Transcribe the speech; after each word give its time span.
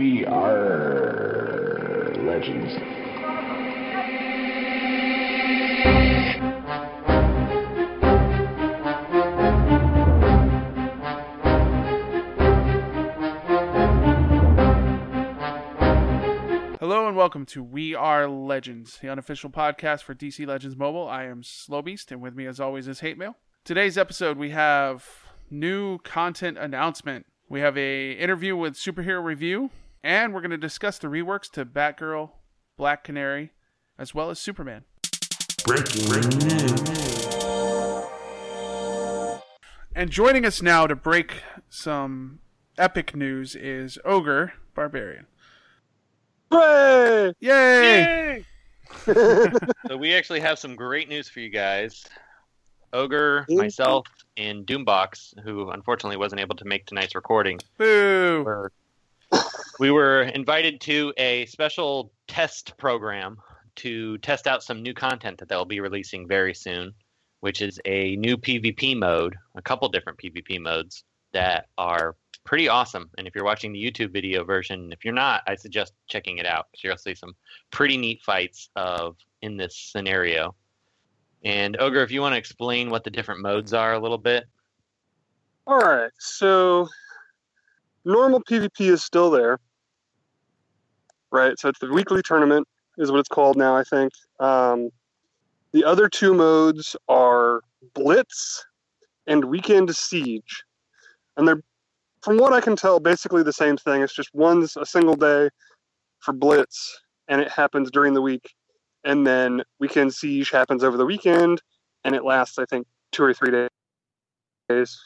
We 0.00 0.24
are 0.24 2.14
legends. 2.20 2.72
Hello 16.78 17.06
and 17.06 17.14
welcome 17.14 17.44
to 17.44 17.62
We 17.62 17.94
Are 17.94 18.26
Legends, 18.26 18.96
the 19.02 19.10
unofficial 19.10 19.50
podcast 19.50 20.04
for 20.04 20.14
DC 20.14 20.46
Legends 20.46 20.78
Mobile. 20.78 21.06
I 21.06 21.24
am 21.24 21.42
Slowbeast, 21.42 22.10
and 22.10 22.22
with 22.22 22.34
me, 22.34 22.46
as 22.46 22.58
always, 22.58 22.88
is 22.88 23.00
Hate 23.00 23.18
Mail. 23.18 23.36
Today's 23.64 23.98
episode, 23.98 24.38
we 24.38 24.48
have 24.48 25.04
new 25.50 25.98
content 25.98 26.56
announcement. 26.56 27.26
We 27.50 27.60
have 27.60 27.76
a 27.76 28.12
interview 28.12 28.56
with 28.56 28.76
Superhero 28.76 29.22
Review, 29.22 29.70
and 30.02 30.32
we're 30.32 30.40
going 30.40 30.50
to 30.50 30.56
discuss 30.56 30.98
the 30.98 31.08
reworks 31.08 31.50
to 31.52 31.64
Batgirl, 31.64 32.30
Black 32.76 33.04
Canary, 33.04 33.52
as 33.98 34.14
well 34.14 34.30
as 34.30 34.38
Superman. 34.38 34.84
And 39.94 40.10
joining 40.10 40.46
us 40.46 40.62
now 40.62 40.86
to 40.86 40.96
break 40.96 41.42
some 41.68 42.40
epic 42.78 43.14
news 43.14 43.54
is 43.54 43.98
Ogre 44.04 44.54
Barbarian. 44.74 45.26
Hooray! 46.50 47.34
Yay! 47.40 48.44
so 49.04 49.96
we 49.98 50.14
actually 50.14 50.40
have 50.40 50.58
some 50.58 50.74
great 50.74 51.08
news 51.08 51.28
for 51.28 51.40
you 51.40 51.50
guys. 51.50 52.04
Ogre, 52.92 53.46
myself, 53.48 54.06
and 54.36 54.66
Doombox, 54.66 55.38
who 55.44 55.70
unfortunately 55.70 56.16
wasn't 56.16 56.40
able 56.40 56.56
to 56.56 56.64
make 56.64 56.86
tonight's 56.86 57.14
recording, 57.14 57.60
Boo! 57.78 58.42
were, 58.44 58.72
we 59.80 59.90
were 59.90 60.24
invited 60.24 60.78
to 60.82 61.10
a 61.16 61.46
special 61.46 62.12
test 62.28 62.76
program 62.76 63.38
to 63.76 64.18
test 64.18 64.46
out 64.46 64.62
some 64.62 64.82
new 64.82 64.92
content 64.92 65.38
that 65.38 65.48
they'll 65.48 65.64
be 65.64 65.80
releasing 65.80 66.28
very 66.28 66.52
soon, 66.52 66.92
which 67.40 67.62
is 67.62 67.80
a 67.86 68.14
new 68.16 68.36
PvP 68.36 68.94
mode, 68.94 69.34
a 69.54 69.62
couple 69.62 69.88
different 69.88 70.18
PvP 70.18 70.60
modes 70.60 71.04
that 71.32 71.68
are 71.78 72.14
pretty 72.44 72.68
awesome. 72.68 73.08
And 73.16 73.26
if 73.26 73.34
you're 73.34 73.44
watching 73.44 73.72
the 73.72 73.82
YouTube 73.82 74.12
video 74.12 74.44
version, 74.44 74.92
if 74.92 75.02
you're 75.02 75.14
not, 75.14 75.42
I 75.46 75.54
suggest 75.54 75.94
checking 76.08 76.36
it 76.36 76.44
out 76.44 76.66
because 76.70 76.84
you'll 76.84 76.96
see 76.98 77.14
some 77.14 77.34
pretty 77.70 77.96
neat 77.96 78.20
fights 78.22 78.68
of 78.76 79.16
in 79.40 79.56
this 79.56 79.74
scenario. 79.74 80.54
And 81.42 81.80
Ogre, 81.80 82.02
if 82.02 82.10
you 82.10 82.20
want 82.20 82.34
to 82.34 82.38
explain 82.38 82.90
what 82.90 83.02
the 83.02 83.10
different 83.10 83.40
modes 83.40 83.72
are 83.72 83.94
a 83.94 83.98
little 83.98 84.18
bit. 84.18 84.44
All 85.66 85.78
right, 85.78 86.10
so 86.18 86.86
normal 88.04 88.42
PvP 88.42 88.90
is 88.90 89.02
still 89.02 89.30
there, 89.30 89.58
right? 91.32 91.58
So 91.58 91.68
it's 91.68 91.78
the 91.78 91.92
weekly 91.92 92.22
tournament, 92.22 92.66
is 92.98 93.10
what 93.10 93.20
it's 93.20 93.28
called 93.28 93.56
now, 93.56 93.76
I 93.76 93.84
think. 93.84 94.12
Um, 94.38 94.90
the 95.72 95.84
other 95.84 96.08
two 96.08 96.34
modes 96.34 96.96
are 97.08 97.62
Blitz 97.94 98.64
and 99.26 99.44
Weekend 99.44 99.94
Siege, 99.94 100.64
and 101.36 101.46
they're, 101.46 101.62
from 102.22 102.38
what 102.38 102.52
I 102.52 102.60
can 102.60 102.76
tell, 102.76 103.00
basically 103.00 103.42
the 103.42 103.52
same 103.52 103.76
thing. 103.76 104.02
It's 104.02 104.14
just 104.14 104.34
one's 104.34 104.76
a 104.76 104.84
single 104.84 105.16
day 105.16 105.48
for 106.18 106.32
Blitz, 106.32 107.00
and 107.28 107.40
it 107.40 107.50
happens 107.50 107.90
during 107.90 108.14
the 108.14 108.22
week, 108.22 108.52
and 109.04 109.26
then 109.26 109.62
Weekend 109.78 110.12
Siege 110.12 110.50
happens 110.50 110.82
over 110.82 110.96
the 110.96 111.06
weekend, 111.06 111.62
and 112.04 112.14
it 112.14 112.24
lasts, 112.24 112.58
I 112.58 112.64
think, 112.66 112.86
two 113.12 113.22
or 113.22 113.32
three 113.32 113.68
days. 114.68 114.98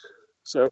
So, 0.43 0.69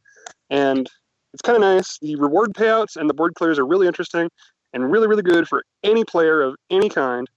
and 0.49 0.89
it's 1.33 1.41
kind 1.41 1.55
of 1.55 1.61
nice. 1.61 1.97
The 1.99 2.15
reward 2.15 2.53
payouts 2.53 2.95
and 2.95 3.09
the 3.09 3.13
board 3.13 3.33
clears 3.35 3.57
are 3.57 3.65
really 3.65 3.87
interesting 3.87 4.29
and 4.73 4.91
really, 4.91 5.07
really 5.07 5.23
good 5.23 5.47
for 5.47 5.63
any 5.83 6.03
player 6.03 6.41
of 6.41 6.55
any 6.69 6.89
kind. 6.89 7.29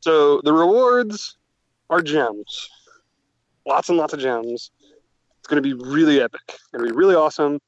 So 0.00 0.40
the 0.42 0.52
rewards 0.52 1.36
are 1.90 2.02
gems, 2.02 2.68
lots 3.66 3.88
and 3.88 3.98
lots 3.98 4.12
of 4.12 4.20
gems. 4.20 4.70
It's 5.38 5.48
going 5.48 5.62
to 5.62 5.74
be 5.74 5.74
really 5.74 6.20
epic. 6.20 6.40
It's 6.48 6.68
going 6.72 6.84
to 6.84 6.92
be 6.92 6.96
really 6.96 7.14
awesome. 7.14 7.58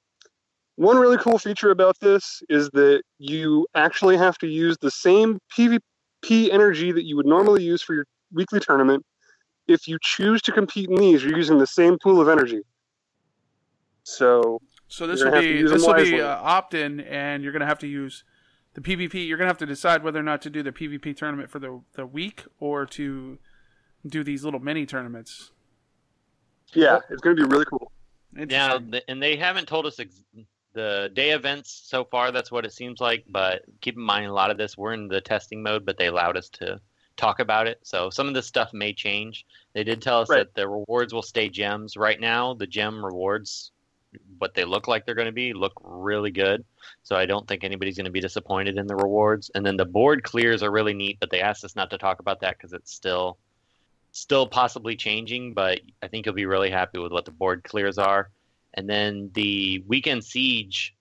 One 0.77 0.97
really 0.97 1.19
cool 1.19 1.39
feature 1.39 1.71
about 1.71 1.99
this 2.01 2.43
is 2.49 2.69
that 2.71 3.03
you 3.19 3.67
actually 3.75 4.17
have 4.17 4.39
to 4.39 4.49
use 4.49 4.77
the 4.81 4.91
same 4.91 5.39
PvP 5.57 6.51
energy 6.51 6.91
that 6.91 7.05
you 7.05 7.17
would 7.17 7.27
normally 7.27 7.63
use 7.63 7.83
for 7.83 7.95
your 7.95 8.07
weekly 8.33 8.59
tournament. 8.59 9.05
If 9.69 9.87
you 9.87 9.99
choose 10.03 10.43
to 10.43 10.53
compete 10.53 10.91
in 10.91 10.97
these, 10.97 11.23
you're 11.23 11.37
using 11.37 11.59
the 11.59 11.67
same 11.67 11.97
pool 12.03 12.21
of 12.21 12.29
energy. 12.29 12.63
So 14.03 14.61
So 14.89 15.07
this 15.07 15.23
will 15.25 15.33
be 15.33 15.63
this 15.63 15.87
will 15.87 15.95
be 15.95 16.21
uh, 16.21 16.37
opt-in, 16.41 17.01
and 17.01 17.43
you're 17.43 17.53
gonna 17.53 17.67
have 17.67 17.79
to 17.81 17.87
use 17.87 18.25
the 18.75 18.81
PvP. 18.81 19.27
You're 19.27 19.39
gonna 19.39 19.49
have 19.49 19.59
to 19.59 19.67
decide 19.67 20.03
whether 20.03 20.21
or 20.21 20.23
not 20.25 20.43
to 20.43 20.51
do 20.51 20.63
the 20.63 20.73
PvP 20.73 21.17
tournament 21.17 21.51
for 21.51 21.59
the 21.59 21.81
the 21.95 22.07
week 22.07 22.45
or 22.61 22.87
to 22.87 23.39
do 24.07 24.23
these 24.23 24.45
little 24.45 24.61
mini 24.61 24.85
tournaments. 24.87 25.51
yeah, 26.75 26.99
it's 27.11 27.23
going 27.23 27.37
to 27.37 27.47
be 27.47 27.51
really 27.51 27.65
cool. 27.65 27.91
Now, 28.33 28.43
Interesting. 28.43 28.91
the, 28.91 29.11
and 29.11 29.23
they 29.23 29.37
haven't 29.37 29.67
told 29.69 29.87
us 29.87 29.99
ex- 30.01 30.23
the 30.75 31.11
day 31.15 31.31
events 31.31 31.71
so 31.87 32.05
far. 32.05 32.33
That's 32.33 32.51
what 32.53 32.67
it 32.67 32.73
seems 32.73 33.01
like. 33.01 33.25
But 33.31 33.63
keep 33.81 33.97
in 33.97 34.03
mind, 34.03 34.27
a 34.27 34.33
lot 34.33 34.51
of 34.51 34.59
this 34.59 34.77
we're 34.77 34.93
in 34.93 35.09
the 35.09 35.21
testing 35.21 35.63
mode, 35.63 35.87
but 35.87 35.97
they 35.97 36.07
allowed 36.09 36.37
us 36.37 36.49
to 36.51 36.81
talk 37.17 37.39
about 37.39 37.67
it. 37.69 37.79
So 37.85 38.11
some 38.11 38.27
of 38.29 38.35
this 38.35 38.47
stuff 38.47 38.73
may 38.75 38.93
change. 38.93 39.47
They 39.73 39.85
did 39.85 40.03
tell 40.03 40.21
us 40.21 40.29
Right. 40.29 40.39
that 40.39 40.55
the 40.55 40.69
rewards 40.69 41.15
will 41.15 41.23
stay 41.23 41.49
gems. 41.49 41.97
Right 41.97 42.19
now, 42.21 42.55
the 42.55 42.67
gem 42.67 43.03
rewards, 43.05 43.71
what 44.39 44.55
they 44.55 44.65
look 44.65 44.89
like 44.89 45.05
they're 45.05 45.15
going 45.15 45.27
to 45.27 45.33
be, 45.33 45.53
look 45.53 45.73
really 45.83 46.31
good. 46.31 46.65
So 47.03 47.17
I 47.17 47.27
don't 47.27 47.47
think 47.47 47.65
anybody's 47.65 47.97
going 47.97 48.05
to 48.07 48.11
be 48.11 48.21
disappointed 48.21 48.77
in 48.79 48.87
the 48.87 48.97
rewards. 48.97 49.51
And 49.55 49.65
then 49.65 49.77
the 49.77 49.85
board 49.85 50.23
clears 50.23 50.63
are 50.63 50.71
really 50.71 50.95
neat, 50.95 51.19
but 51.21 51.31
they 51.31 51.41
asked 51.41 51.65
us 51.65 51.77
not 51.77 51.91
to 51.91 51.99
talk 51.99 52.21
about 52.21 52.41
that 52.41 52.57
because 52.57 52.73
it's 52.73 52.93
still 52.93 53.39
still 54.13 54.47
possibly 54.47 54.97
changing. 54.97 55.55
But 55.55 55.81
I 56.03 56.09
think 56.09 56.27
you'll 56.27 56.35
be 56.35 56.47
really 56.47 56.71
happy 56.71 56.99
with 56.99 57.13
what 57.13 57.25
the 57.25 57.31
board 57.31 57.65
clears 57.65 57.99
are. 57.99 58.31
And 58.75 58.89
then 58.89 59.31
the 59.35 59.85
weekend 59.87 60.25
siege 60.25 60.95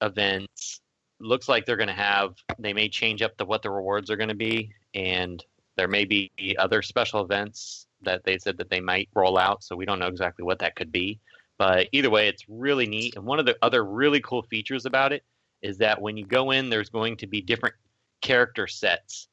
events 0.00 0.80
looks 1.20 1.48
like 1.48 1.66
they're 1.66 1.76
going 1.76 1.88
to 1.88 1.94
have. 1.94 2.34
They 2.58 2.72
may 2.72 2.88
change 2.88 3.22
up 3.22 3.36
the 3.36 3.44
what 3.44 3.62
the 3.62 3.70
rewards 3.70 4.10
are 4.10 4.16
going 4.16 4.28
to 4.28 4.34
be, 4.34 4.72
and 4.94 5.44
there 5.76 5.88
may 5.88 6.04
be 6.04 6.30
other 6.58 6.82
special 6.82 7.22
events 7.22 7.86
that 8.02 8.24
they 8.24 8.38
said 8.38 8.58
that 8.58 8.70
they 8.70 8.80
might 8.80 9.08
roll 9.14 9.38
out. 9.38 9.62
So 9.64 9.76
we 9.76 9.84
don't 9.84 9.98
know 9.98 10.06
exactly 10.06 10.44
what 10.44 10.60
that 10.60 10.76
could 10.76 10.92
be. 10.92 11.18
But 11.58 11.88
either 11.92 12.08
way, 12.08 12.28
it's 12.28 12.44
really 12.48 12.86
neat. 12.86 13.16
And 13.16 13.24
one 13.24 13.40
of 13.40 13.46
the 13.46 13.56
other 13.62 13.84
really 13.84 14.20
cool 14.20 14.42
features 14.42 14.86
about 14.86 15.12
it 15.12 15.24
is 15.60 15.78
that 15.78 16.00
when 16.00 16.16
you 16.16 16.24
go 16.24 16.52
in, 16.52 16.70
there's 16.70 16.88
going 16.88 17.16
to 17.18 17.26
be 17.26 17.40
different 17.40 17.74
character 18.20 18.66
sets 18.66 19.28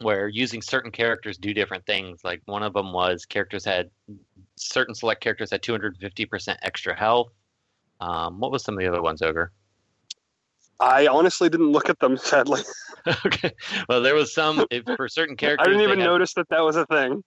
where 0.00 0.28
using 0.28 0.62
certain 0.62 0.92
characters 0.92 1.36
do 1.36 1.52
different 1.52 1.84
things. 1.84 2.20
Like 2.22 2.42
one 2.46 2.62
of 2.62 2.72
them 2.72 2.92
was 2.92 3.24
characters 3.24 3.64
had 3.64 3.90
certain 4.56 4.94
select 4.94 5.20
characters 5.20 5.50
had 5.50 5.62
250% 5.62 6.56
extra 6.62 6.94
health. 6.96 7.32
Um, 8.00 8.38
what 8.38 8.52
was 8.52 8.62
some 8.62 8.74
of 8.74 8.80
the 8.80 8.86
other 8.86 9.02
ones, 9.02 9.22
Ogre? 9.22 9.50
I 10.80 11.08
honestly 11.08 11.48
didn't 11.48 11.72
look 11.72 11.88
at 11.90 11.98
them, 11.98 12.16
sadly. 12.16 12.62
okay. 13.26 13.52
Well, 13.88 14.00
there 14.00 14.14
was 14.14 14.32
some 14.32 14.64
if, 14.70 14.84
for 14.96 15.08
certain 15.08 15.36
characters. 15.36 15.66
I 15.66 15.70
didn't 15.70 15.82
even 15.82 15.98
had- 15.98 16.06
notice 16.06 16.34
that 16.34 16.48
that 16.50 16.60
was 16.60 16.76
a 16.76 16.86
thing. 16.86 17.24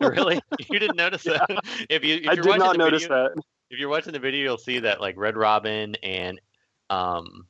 Really, 0.00 0.40
you 0.68 0.80
didn't 0.80 0.96
notice 0.96 1.22
that? 1.22 1.46
If 1.88 2.04
you, 2.04 2.16
if 2.16 2.28
I 2.28 2.34
did 2.34 2.58
not 2.58 2.76
notice 2.76 3.02
video, 3.02 3.28
that. 3.28 3.44
If 3.70 3.78
you're 3.78 3.88
watching 3.88 4.12
the 4.12 4.18
video, 4.18 4.42
you'll 4.42 4.58
see 4.58 4.78
that 4.80 5.00
like 5.00 5.16
Red 5.16 5.36
Robin 5.36 5.94
and 6.02 6.40
um, 6.90 7.46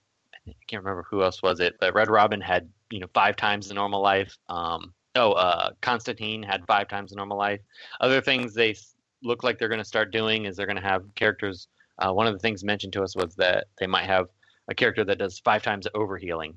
I 0.47 0.53
can't 0.67 0.83
remember 0.83 1.05
who 1.09 1.23
else 1.23 1.43
was 1.43 1.61
it, 1.61 1.75
but 1.81 1.95
Red 1.95 2.11
Robin 2.11 2.41
had 2.41 2.69
you 2.91 3.01
know 3.01 3.09
five 3.13 3.37
times 3.37 3.69
the 3.69 3.75
normal 3.75 4.01
life. 4.01 4.37
Um, 4.49 4.95
oh, 5.15 5.33
uh, 5.33 5.71
Constantine 5.83 6.43
had 6.43 6.65
five 6.67 6.89
times 6.89 7.11
the 7.11 7.17
normal 7.17 7.37
life. 7.37 7.61
Other 8.01 8.21
things 8.21 8.55
they 8.55 8.77
look 9.23 9.43
like 9.43 9.59
they're 9.59 9.69
going 9.69 9.81
to 9.81 9.85
start 9.85 10.13
doing 10.13 10.45
is 10.45 10.57
they're 10.57 10.67
going 10.67 10.77
to 10.77 10.83
have 10.83 11.03
characters. 11.15 11.69
Uh, 11.99 12.13
one 12.13 12.27
of 12.27 12.35
the 12.35 12.39
things 12.39 12.63
mentioned 12.63 12.93
to 12.93 13.03
us 13.03 13.17
was 13.17 13.35
that 13.37 13.67
they 13.79 13.87
might 13.87 14.05
have 14.05 14.27
a 14.69 14.75
character 14.75 15.05
that 15.05 15.19
does 15.19 15.39
five 15.41 15.63
times 15.63 15.87
overhealing. 15.95 16.55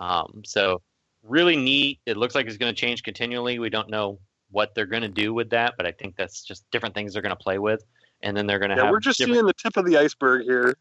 Um, 0.00 0.42
so 0.44 0.82
really 1.22 1.56
neat. 1.56 2.00
It 2.06 2.16
looks 2.16 2.34
like 2.34 2.46
it's 2.46 2.56
going 2.56 2.74
to 2.74 2.80
change 2.80 3.02
continually. 3.02 3.58
We 3.58 3.70
don't 3.70 3.90
know 3.90 4.18
what 4.50 4.74
they're 4.74 4.86
going 4.86 5.02
to 5.02 5.08
do 5.08 5.32
with 5.32 5.48
that, 5.50 5.74
but 5.76 5.86
I 5.86 5.92
think 5.92 6.16
that's 6.16 6.42
just 6.42 6.70
different 6.70 6.94
things 6.94 7.12
they're 7.12 7.22
going 7.22 7.30
to 7.30 7.36
play 7.36 7.58
with. 7.58 7.84
And 8.22 8.36
then 8.36 8.46
they're 8.46 8.58
going 8.58 8.70
to 8.70 8.76
Yeah, 8.76 8.84
have 8.84 8.92
we're 8.92 9.00
just 9.00 9.18
different 9.18 9.36
seeing 9.36 9.46
the 9.46 9.52
tip 9.54 9.76
of 9.76 9.84
the 9.84 9.96
iceberg 9.98 10.44
here. 10.44 10.76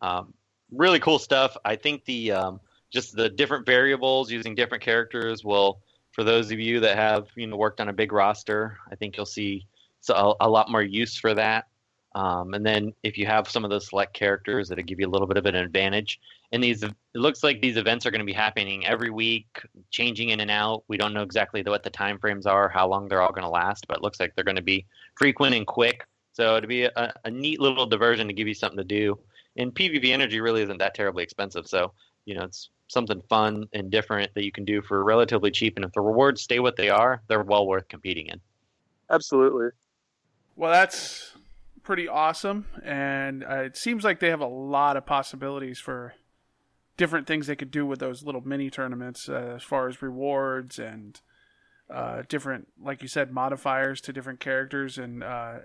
um, 0.00 0.32
really 0.70 1.00
cool 1.00 1.18
stuff. 1.18 1.56
I 1.64 1.76
think 1.76 2.04
the 2.04 2.32
um, 2.32 2.60
just 2.90 3.14
the 3.16 3.28
different 3.28 3.66
variables 3.66 4.30
using 4.30 4.54
different 4.54 4.82
characters 4.82 5.44
will, 5.44 5.80
for 6.12 6.24
those 6.24 6.50
of 6.50 6.58
you 6.60 6.80
that 6.80 6.96
have 6.96 7.28
you 7.36 7.46
know 7.46 7.56
worked 7.56 7.80
on 7.80 7.88
a 7.88 7.92
big 7.92 8.12
roster, 8.12 8.78
I 8.90 8.94
think 8.94 9.16
you'll 9.16 9.26
see 9.26 9.66
so 10.00 10.36
a, 10.40 10.46
a 10.46 10.48
lot 10.48 10.70
more 10.70 10.82
use 10.82 11.16
for 11.16 11.34
that. 11.34 11.66
Um, 12.14 12.54
and 12.54 12.64
then 12.64 12.94
if 13.02 13.18
you 13.18 13.26
have 13.26 13.48
some 13.48 13.64
of 13.64 13.70
those 13.70 13.88
select 13.88 14.14
characters, 14.14 14.68
that'll 14.68 14.82
give 14.84 14.98
you 14.98 15.06
a 15.06 15.10
little 15.10 15.26
bit 15.26 15.36
of 15.36 15.46
an 15.46 15.54
advantage. 15.54 16.18
And 16.50 16.64
these, 16.64 16.82
it 16.82 16.94
looks 17.14 17.44
like 17.44 17.60
these 17.60 17.76
events 17.76 18.06
are 18.06 18.10
going 18.10 18.20
to 18.20 18.24
be 18.24 18.32
happening 18.32 18.86
every 18.86 19.10
week, 19.10 19.46
changing 19.90 20.30
in 20.30 20.40
and 20.40 20.50
out. 20.50 20.82
We 20.88 20.96
don't 20.96 21.12
know 21.12 21.22
exactly 21.22 21.62
what 21.62 21.82
the 21.82 21.90
time 21.90 22.18
frames 22.18 22.46
are, 22.46 22.68
how 22.68 22.88
long 22.88 23.06
they're 23.08 23.20
all 23.20 23.30
going 23.32 23.42
to 23.44 23.48
last, 23.50 23.86
but 23.86 23.98
it 23.98 24.02
looks 24.02 24.18
like 24.18 24.34
they're 24.34 24.44
going 24.44 24.56
to 24.56 24.62
be 24.62 24.86
frequent 25.16 25.54
and 25.54 25.66
quick. 25.66 26.06
So 26.38 26.56
it'd 26.56 26.68
be 26.68 26.84
a, 26.84 27.12
a 27.24 27.30
neat 27.32 27.58
little 27.58 27.84
diversion 27.84 28.28
to 28.28 28.32
give 28.32 28.46
you 28.46 28.54
something 28.54 28.78
to 28.78 28.84
do. 28.84 29.18
And 29.56 29.74
PvP 29.74 30.10
energy 30.10 30.40
really 30.40 30.62
isn't 30.62 30.78
that 30.78 30.94
terribly 30.94 31.24
expensive, 31.24 31.66
so 31.66 31.92
you 32.26 32.36
know, 32.36 32.44
it's 32.44 32.70
something 32.86 33.20
fun 33.28 33.66
and 33.72 33.90
different 33.90 34.32
that 34.34 34.44
you 34.44 34.52
can 34.52 34.64
do 34.64 34.80
for 34.80 35.02
relatively 35.02 35.50
cheap. 35.50 35.74
And 35.74 35.84
if 35.84 35.92
the 35.94 36.00
rewards 36.00 36.42
stay 36.42 36.60
what 36.60 36.76
they 36.76 36.90
are, 36.90 37.22
they're 37.26 37.42
well 37.42 37.66
worth 37.66 37.88
competing 37.88 38.26
in. 38.26 38.40
Absolutely. 39.10 39.70
Well, 40.54 40.70
that's 40.70 41.32
pretty 41.82 42.06
awesome, 42.06 42.66
and 42.84 43.42
uh, 43.42 43.62
it 43.62 43.76
seems 43.76 44.04
like 44.04 44.20
they 44.20 44.30
have 44.30 44.40
a 44.40 44.46
lot 44.46 44.96
of 44.96 45.04
possibilities 45.04 45.80
for 45.80 46.14
different 46.96 47.26
things 47.26 47.48
they 47.48 47.56
could 47.56 47.72
do 47.72 47.84
with 47.84 47.98
those 47.98 48.22
little 48.22 48.46
mini 48.46 48.70
tournaments, 48.70 49.28
uh, 49.28 49.54
as 49.56 49.64
far 49.64 49.88
as 49.88 50.02
rewards 50.02 50.78
and 50.78 51.20
uh, 51.90 52.22
different, 52.28 52.68
like 52.82 53.02
you 53.02 53.08
said, 53.08 53.32
modifiers 53.32 54.00
to 54.02 54.12
different 54.12 54.40
characters, 54.40 54.98
and 54.98 55.22
uh, 55.22 55.58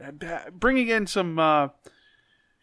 bringing 0.52 0.88
in 0.90 1.08
some 1.08 1.38
uh, 1.40 1.70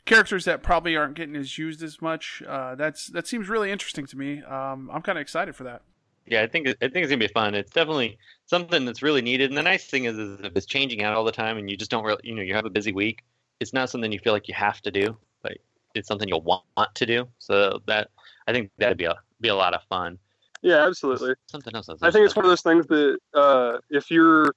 characters 0.07 0.45
that 0.47 0.63
probably 0.63 0.97
aren't 0.97 1.15
getting 1.15 1.37
as 1.37 1.59
used 1.59 1.83
as 1.83 2.01
much. 2.01 2.43
Uh, 2.47 2.75
that's 2.75 3.09
that 3.09 3.27
seems 3.27 3.49
really 3.49 3.71
interesting 3.71 4.07
to 4.07 4.17
me. 4.17 4.43
Um, 4.43 4.91
I'm 4.93 5.03
kind 5.03 5.19
of 5.19 5.23
excited 5.23 5.55
for 5.55 5.65
that. 5.65 5.83
Yeah, 6.27 6.43
I 6.43 6.47
think 6.47 6.69
I 6.69 6.73
think 6.73 6.97
it's 6.97 7.11
gonna 7.11 7.19
be 7.19 7.29
fun. 7.29 7.55
It's 7.55 7.73
definitely 7.73 8.19
something 8.47 8.85
that's 8.85 9.03
really 9.03 9.23
needed. 9.23 9.51
And 9.51 9.59
the 9.59 9.63
nice 9.63 9.87
thing 9.87 10.05
is, 10.05 10.17
is 10.17 10.41
if 10.41 10.53
it's 10.57 10.67
changing 10.67 11.03
out 11.03 11.15
all 11.15 11.25
the 11.25 11.33
time, 11.33 11.59
and 11.59 11.71
you 11.71 11.77
just 11.77 11.91
don't 11.91 12.05
really, 12.05 12.21
you 12.25 12.35
know, 12.35 12.43
you 12.43 12.55
have 12.55 12.67
a 12.67 12.71
busy 12.71 12.93
week. 12.93 13.25
It's 13.59 13.73
not 13.73 13.91
something 13.91 14.11
you 14.11 14.19
feel 14.19 14.33
like 14.33 14.49
you 14.49 14.55
have 14.55 14.81
to 14.83 14.91
do, 14.91 15.19
but 15.43 15.59
it's 15.95 16.09
something 16.09 16.29
you'll 16.29 16.41
want 16.41 16.95
to 16.95 17.07
do. 17.07 17.29
So 17.39 17.81
that 17.87 18.09
I 18.47 18.53
think 18.53 18.71
that'd 18.79 18.97
be 18.97 19.05
a 19.05 19.17
be 19.41 19.49
a 19.49 19.55
lot 19.55 19.75
of 19.75 19.83
fun. 19.89 20.19
Yeah, 20.63 20.87
absolutely. 20.87 21.35
Something 21.47 21.75
else. 21.75 21.89
I 22.03 22.11
think 22.11 22.27
it's 22.27 22.37
one 22.37 22.45
of 22.45 22.51
those 22.51 22.61
things 22.61 22.87
that 22.89 23.19
uh, 23.35 23.79
if 23.89 24.11
you're 24.11 24.55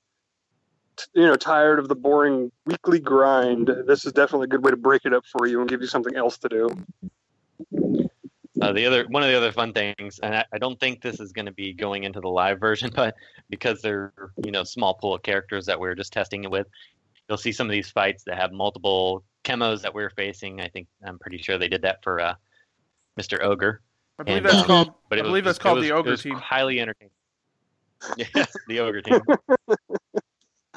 you 1.13 1.25
know 1.25 1.35
tired 1.35 1.79
of 1.79 1.87
the 1.87 1.95
boring 1.95 2.51
weekly 2.65 2.99
grind, 2.99 3.71
this 3.87 4.05
is 4.05 4.11
definitely 4.11 4.45
a 4.45 4.49
good 4.49 4.63
way 4.63 4.71
to 4.71 4.77
break 4.77 5.05
it 5.05 5.13
up 5.13 5.25
for 5.25 5.47
you 5.47 5.61
and 5.61 5.69
give 5.69 5.81
you 5.81 5.87
something 5.87 6.15
else 6.15 6.37
to 6.39 6.49
do. 6.49 6.69
Uh, 8.61 8.71
the 8.71 8.85
other 8.85 9.05
one 9.09 9.23
of 9.23 9.29
the 9.29 9.35
other 9.35 9.51
fun 9.51 9.73
things, 9.73 10.19
and 10.19 10.35
I, 10.35 10.45
I 10.53 10.57
don't 10.57 10.79
think 10.79 11.01
this 11.01 11.19
is 11.19 11.31
going 11.31 11.47
to 11.47 11.51
be 11.51 11.73
going 11.73 12.03
into 12.03 12.19
the 12.19 12.29
live 12.29 12.59
version, 12.59 12.91
but 12.95 13.15
because 13.49 13.81
they're 13.81 14.13
you 14.43 14.51
know 14.51 14.63
small 14.63 14.93
pool 14.95 15.15
of 15.15 15.23
characters 15.23 15.65
that 15.65 15.79
we're 15.79 15.95
just 15.95 16.13
testing 16.13 16.43
it 16.43 16.51
with, 16.51 16.67
you'll 17.27 17.37
see 17.37 17.51
some 17.51 17.67
of 17.67 17.71
these 17.71 17.89
fights 17.89 18.23
that 18.25 18.37
have 18.37 18.51
multiple 18.51 19.23
chemos 19.43 19.81
that 19.81 19.93
we're 19.93 20.09
facing. 20.09 20.61
I 20.61 20.67
think 20.67 20.87
I'm 21.05 21.17
pretty 21.17 21.37
sure 21.37 21.57
they 21.57 21.67
did 21.67 21.81
that 21.83 22.03
for 22.03 22.19
uh, 22.19 22.35
Mr. 23.19 23.41
Ogre. 23.41 23.81
I 24.23 24.25
believe 24.25 24.37
and, 24.37 24.45
that's 24.45 24.57
um, 24.59 24.65
called. 24.65 24.93
But 25.09 25.19
I 25.19 25.21
believe 25.21 25.43
was, 25.43 25.55
that's 25.55 25.61
called 25.61 25.79
was, 25.79 25.87
the 25.87 25.93
Ogre 25.93 26.15
team. 26.15 26.35
Highly 26.35 26.79
entertaining. 26.79 27.11
yeah, 28.17 28.45
the 28.67 28.79
Ogre 28.79 29.01
team. 29.01 29.19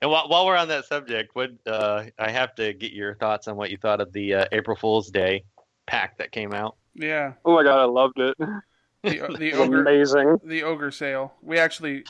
and 0.00 0.10
while, 0.10 0.28
while 0.28 0.46
we're 0.46 0.56
on 0.56 0.68
that 0.68 0.86
subject, 0.86 1.34
would 1.36 1.58
uh, 1.66 2.04
I 2.18 2.30
have 2.30 2.54
to 2.54 2.72
get 2.72 2.92
your 2.92 3.14
thoughts 3.16 3.46
on 3.46 3.56
what 3.56 3.70
you 3.70 3.76
thought 3.76 4.00
of 4.00 4.12
the 4.12 4.34
uh, 4.34 4.44
April 4.52 4.74
Fool's 4.74 5.10
Day 5.10 5.44
pack 5.86 6.16
that 6.16 6.32
came 6.32 6.54
out? 6.54 6.76
Yeah. 6.94 7.34
Oh 7.44 7.54
my 7.54 7.62
god, 7.62 7.78
I 7.78 7.84
loved 7.84 8.18
it. 8.18 8.34
The, 8.38 9.36
the 9.38 9.52
ogre, 9.58 9.80
amazing. 9.80 10.38
The 10.44 10.62
ogre 10.62 10.90
sale. 10.90 11.34
We 11.42 11.58
actually, 11.58 12.04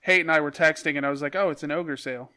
Hate 0.00 0.20
and 0.20 0.30
I 0.30 0.40
were 0.40 0.50
texting, 0.50 0.98
and 0.98 1.06
I 1.06 1.10
was 1.10 1.22
like, 1.22 1.34
"Oh, 1.34 1.48
it's 1.48 1.62
an 1.62 1.70
ogre 1.70 1.96
sale." 1.96 2.30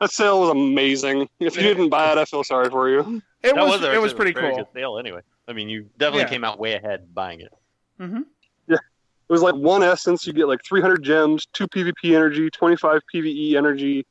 That 0.00 0.10
sale 0.10 0.40
was 0.40 0.50
amazing. 0.50 1.28
If 1.38 1.54
you 1.54 1.62
didn't 1.62 1.90
buy 1.90 2.10
it, 2.10 2.18
I 2.18 2.24
feel 2.24 2.42
sorry 2.42 2.68
for 2.70 2.88
you. 2.88 3.22
It 3.42 3.56
was, 3.56 3.80
was 3.80 3.94
it 3.94 4.00
was 4.00 4.14
pretty 4.14 4.32
cool. 4.32 4.56
Good 4.56 4.66
sale 4.72 4.98
anyway. 4.98 5.20
I 5.48 5.52
mean, 5.52 5.68
you 5.68 5.88
definitely 5.98 6.22
yeah. 6.22 6.28
came 6.28 6.44
out 6.44 6.58
way 6.58 6.74
ahead 6.74 7.12
buying 7.14 7.40
it. 7.40 7.52
Mm-hmm. 8.00 8.20
Yeah, 8.68 8.76
it 8.76 9.32
was 9.32 9.42
like 9.42 9.54
one 9.54 9.82
essence. 9.82 10.26
You 10.26 10.32
get 10.32 10.46
like 10.46 10.60
300 10.64 11.02
gems, 11.02 11.46
two 11.52 11.66
PvP 11.68 12.14
energy, 12.14 12.50
25 12.50 13.00
PvE 13.12 13.56
energy, 13.56 14.06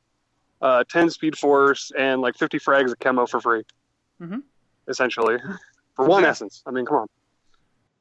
uh, 0.61 0.83
10 0.89 1.09
speed 1.09 1.37
force, 1.37 1.91
and 1.97 2.21
like 2.21 2.35
50 2.35 2.59
frags 2.59 2.91
of 2.91 2.99
camo 2.99 3.25
for 3.25 3.39
free. 3.39 3.63
Mm-hmm. 4.21 4.39
Essentially, 4.87 5.37
for 5.95 6.05
one 6.05 6.25
essence. 6.25 6.61
I 6.65 6.71
mean, 6.71 6.85
come 6.85 6.97
on. 6.97 7.07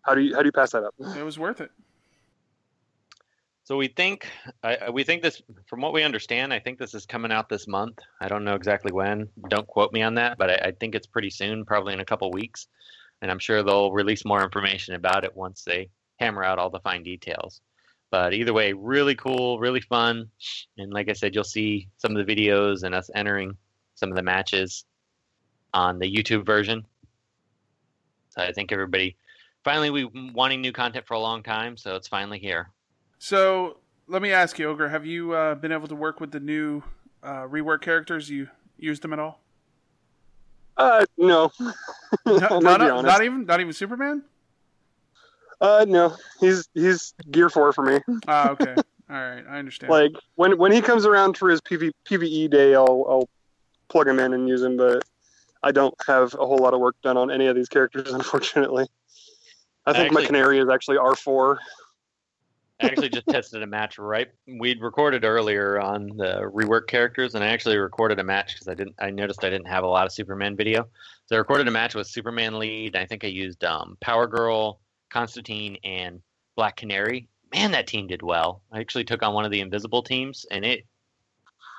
How 0.03 0.15
do 0.15 0.23
you 0.23 0.35
how 0.35 0.41
do 0.41 0.47
you 0.47 0.53
pass 0.53 0.73
that 0.73 0.83
up? 0.83 0.95
It 1.17 1.25
was 1.25 1.39
worth 1.39 1.61
it. 1.61 1.71
So 3.71 3.77
we 3.77 3.87
think 3.87 4.27
I, 4.65 4.91
we 4.91 5.05
think 5.05 5.23
this, 5.23 5.41
from 5.69 5.81
what 5.81 5.93
we 5.93 6.03
understand, 6.03 6.53
I 6.53 6.59
think 6.59 6.77
this 6.77 6.93
is 6.93 7.07
coming 7.07 7.31
out 7.31 7.49
this 7.49 7.69
month. 7.69 8.01
I 8.21 8.27
don't 8.27 8.43
know 8.43 8.57
exactly 8.57 8.91
when. 8.91 9.29
Don't 9.49 9.69
quote 9.69 9.93
me 9.93 10.03
on 10.03 10.17
that, 10.17 10.39
but 10.39 10.51
I, 10.51 10.71
I 10.71 10.73
think 10.73 10.97
it's 10.97 11.07
pretty 11.07 11.31
soon, 11.31 11.65
probably 11.65 11.93
in 11.93 12.01
a 12.01 12.05
couple 12.05 12.29
weeks. 12.33 12.67
And 13.23 13.31
I'm 13.31 13.39
sure 13.39 13.63
they'll 13.63 13.93
release 13.93 14.25
more 14.25 14.43
information 14.43 14.97
about 14.97 15.23
it 15.23 15.37
once 15.37 15.63
they 15.63 15.89
hammer 16.19 16.43
out 16.43 16.59
all 16.59 16.69
the 16.69 16.81
fine 16.81 17.05
details. 17.05 17.61
But 18.11 18.35
either 18.35 18.53
way, 18.53 18.73
really 18.73 19.15
cool, 19.15 19.61
really 19.61 19.83
fun, 19.83 20.29
and 20.77 20.93
like 20.93 21.09
I 21.09 21.13
said, 21.13 21.37
you'll 21.37 21.45
see 21.45 21.87
some 21.97 22.17
of 22.17 22.27
the 22.27 22.35
videos 22.35 22.83
and 22.83 22.93
us 22.93 23.09
entering 23.15 23.57
some 23.95 24.11
of 24.11 24.17
the 24.17 24.23
matches 24.25 24.85
on 25.73 26.01
the 26.01 26.13
YouTube 26.13 26.45
version. 26.45 26.85
So 28.31 28.43
I 28.43 28.51
think 28.51 28.73
everybody 28.73 29.17
finally 29.63 29.91
we 29.91 30.11
wanting 30.35 30.61
new 30.61 30.73
content 30.73 31.07
for 31.07 31.15
a 31.15 31.21
long 31.21 31.45
time, 31.45 31.77
so 31.77 31.95
it's 31.95 32.09
finally 32.09 32.41
here. 32.41 32.73
So 33.21 33.77
let 34.09 34.23
me 34.23 34.33
ask 34.33 34.59
you, 34.59 34.69
Ogre, 34.71 34.89
have 34.89 35.05
you 35.05 35.33
uh, 35.33 35.55
been 35.55 35.73
able 35.73 35.87
to 35.89 35.95
work 35.95 36.21
with 36.21 36.33
the 36.33 36.41
new 36.41 36.83
uh, 37.23 37.43
rework 37.43 37.83
characters? 37.83 38.31
You 38.31 38.49
used 38.79 39.03
them 39.03 39.13
at 39.13 39.19
all? 39.19 39.41
Uh, 40.79 41.05
no. 41.19 41.53
no 42.27 42.59
not, 42.61 42.81
a, 42.81 43.03
not 43.03 43.23
even 43.23 43.45
not 43.45 43.61
even 43.61 43.75
Superman. 43.75 44.23
Uh, 45.61 45.85
no. 45.87 46.17
He's 46.41 46.67
he's 46.73 47.13
gear 47.31 47.51
four 47.51 47.75
for 47.75 47.85
me. 47.85 48.01
Ah, 48.27 48.51
okay. 48.51 48.75
All 48.75 49.17
right, 49.17 49.45
I 49.47 49.59
understand. 49.59 49.91
Like 49.91 50.13
when 50.37 50.57
when 50.57 50.73
he 50.73 50.81
comes 50.81 51.05
around 51.05 51.37
for 51.37 51.51
his 51.51 51.61
PV, 51.61 51.93
PVE 52.07 52.51
day, 52.51 52.75
I'll 52.75 53.05
I'll 53.07 53.29
plug 53.91 54.09
him 54.09 54.19
in 54.19 54.33
and 54.33 54.49
use 54.49 54.63
him, 54.63 54.79
but 54.79 55.05
I 55.63 55.73
don't 55.73 55.95
have 56.07 56.33
a 56.33 56.47
whole 56.47 56.59
lot 56.59 56.73
of 56.73 56.81
work 56.81 56.97
done 57.03 57.19
on 57.19 57.31
any 57.31 57.49
of 57.49 57.55
these 57.55 57.69
characters, 57.69 58.11
unfortunately. 58.15 58.87
I 59.85 59.93
think 59.93 60.07
actually, 60.07 60.23
my 60.23 60.27
canary 60.27 60.59
is 60.59 60.71
actually 60.71 60.97
R 60.97 61.15
four. 61.15 61.59
I 62.83 62.87
actually 62.87 63.11
just 63.11 63.27
tested 63.29 63.63
a 63.63 63.67
match 63.67 63.99
right. 63.99 64.29
We'd 64.47 64.81
recorded 64.81 65.25
earlier 65.25 65.81
on 65.81 66.09
the 66.17 66.51
rework 66.53 66.87
characters, 66.87 67.35
and 67.35 67.45
I 67.45 67.49
actually 67.49 67.77
recorded 67.77 68.19
a 68.19 68.25
match 68.25 68.55
because 68.55 68.69
I 68.69 68.75
didn't. 68.75 68.95
I 68.99 69.11
noticed 69.11 69.45
I 69.45 69.51
didn't 69.51 69.69
have 69.69 69.85
a 69.85 69.89
lot 69.89 70.07
of 70.07 70.13
Superman 70.13 70.57
video, 70.57 70.87
so 71.27 71.37
I 71.37 71.39
recorded 71.39 71.69
a 71.69 71.71
match 71.71 71.95
with 71.95 72.07
Superman 72.07 72.59
lead. 72.59 72.97
I 72.97 73.05
think 73.07 73.25
I 73.25 73.29
used 73.29 73.65
um, 73.65 73.99
Power 74.01 74.27
Girl, 74.27 74.81
Constantine, 75.11 75.77
and 75.85 76.21
Black 76.57 76.77
Canary. 76.77 77.29
Man, 77.53 77.73
that 77.73 77.87
team 77.87 78.07
did 78.07 78.23
well. 78.23 78.63
I 78.73 78.81
actually 78.81 79.05
took 79.05 79.23
on 79.23 79.35
one 79.35 79.45
of 79.45 79.51
the 79.51 79.61
invisible 79.61 80.03
teams, 80.03 80.47
and 80.51 80.65
it. 80.65 80.87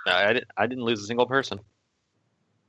I, 0.08 0.34
didn't, 0.34 0.48
I 0.58 0.68
didn't 0.68 0.84
lose 0.84 1.02
a 1.02 1.06
single 1.06 1.28
person. 1.28 1.60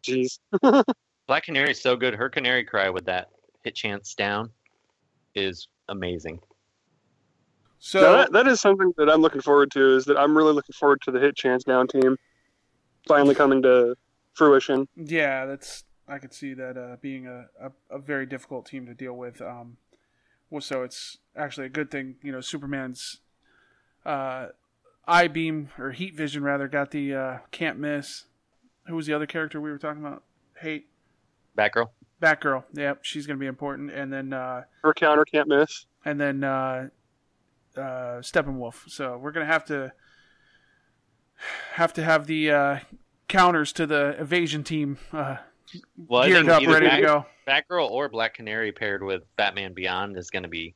Jeez. 0.03 0.39
Black 1.27 1.45
Canary 1.45 1.71
is 1.71 1.81
so 1.81 1.97
good. 1.97 2.15
Her 2.15 2.29
Canary 2.29 2.65
Cry 2.65 2.91
with 2.91 3.07
that 3.07 3.29
hit 3.63 3.75
chance 3.75 4.15
down 4.15 4.51
is 5.35 5.69
amazing. 5.89 6.41
So 7.85 8.01
that, 8.01 8.31
that 8.31 8.47
is 8.47 8.61
something 8.61 8.93
that 8.97 9.11
I'm 9.11 9.21
looking 9.21 9.41
forward 9.41 9.73
to. 9.73 9.97
Is 9.97 10.05
that 10.05 10.17
I'm 10.17 10.37
really 10.37 10.53
looking 10.53 10.73
forward 10.73 11.01
to 11.03 11.11
the 11.11 11.19
hit 11.19 11.35
chance 11.35 11.65
down 11.65 11.89
team 11.89 12.17
finally 13.09 13.35
coming 13.35 13.61
to 13.63 13.97
fruition. 14.35 14.87
Yeah, 14.95 15.47
that's 15.47 15.83
I 16.07 16.19
could 16.19 16.33
see 16.33 16.55
that 16.55 16.79
uh, 16.79 16.97
being 17.01 17.27
a, 17.27 17.47
a, 17.61 17.73
a, 17.91 17.99
very 17.99 18.25
difficult 18.25 18.67
team 18.67 18.87
to 18.87 18.95
deal 18.95 19.15
with. 19.15 19.43
Um, 19.43 19.79
well, 20.49 20.61
so 20.61 20.85
it's 20.85 21.19
actually 21.35 21.67
a 21.67 21.71
good 21.71 21.91
thing. 21.91 22.15
You 22.23 22.31
know, 22.31 22.41
Superman's 22.41 23.19
uh, 24.07 24.51
eye 25.09 25.27
beam 25.27 25.71
or 25.77 25.91
heat 25.91 26.15
vision 26.15 26.45
rather 26.45 26.69
got 26.69 26.93
the 26.93 27.13
uh, 27.13 27.39
can't 27.51 27.81
miss. 27.81 28.27
Who 28.87 28.95
was 28.95 29.07
the 29.07 29.13
other 29.13 29.27
character 29.27 29.61
we 29.61 29.73
were 29.73 29.79
talking 29.79 30.05
about? 30.05 30.23
Hate. 30.57 30.87
Batgirl. 31.59 31.89
Batgirl. 32.23 32.63
Yep, 32.75 33.01
she's 33.03 33.27
going 33.27 33.39
to 33.39 33.41
be 33.41 33.49
important. 33.49 33.91
And 33.91 34.13
then 34.13 34.33
uh, 34.33 34.63
her 34.85 34.95
counter 34.95 35.25
can't 35.25 35.49
miss. 35.49 35.87
And 36.05 36.21
then 36.21 36.45
uh, 36.45 36.91
uh, 37.77 38.21
Steppenwolf. 38.21 38.89
So 38.89 39.19
we're 39.19 39.33
gonna 39.33 39.47
have 39.47 39.65
to 39.67 39.93
have 41.73 41.93
to 41.95 42.03
have 42.03 42.27
the 42.27 42.51
uh, 42.51 42.79
counters 43.29 43.73
to 43.75 43.87
the 43.87 44.17
evasion 44.19 44.65
team 44.65 44.99
uh, 45.13 45.37
well, 46.07 46.27
geared 46.27 46.49
up, 46.49 46.67
ready 46.67 46.87
Bat- 46.87 46.97
to 46.97 47.03
go. 47.03 47.27
Batgirl 47.47 47.91
or 47.91 48.09
Black 48.09 48.35
Canary 48.35 48.73
paired 48.73 49.03
with 49.03 49.23
Batman 49.37 49.73
Beyond 49.73 50.17
is 50.17 50.31
going 50.31 50.45
to 50.45 50.49
be 50.49 50.75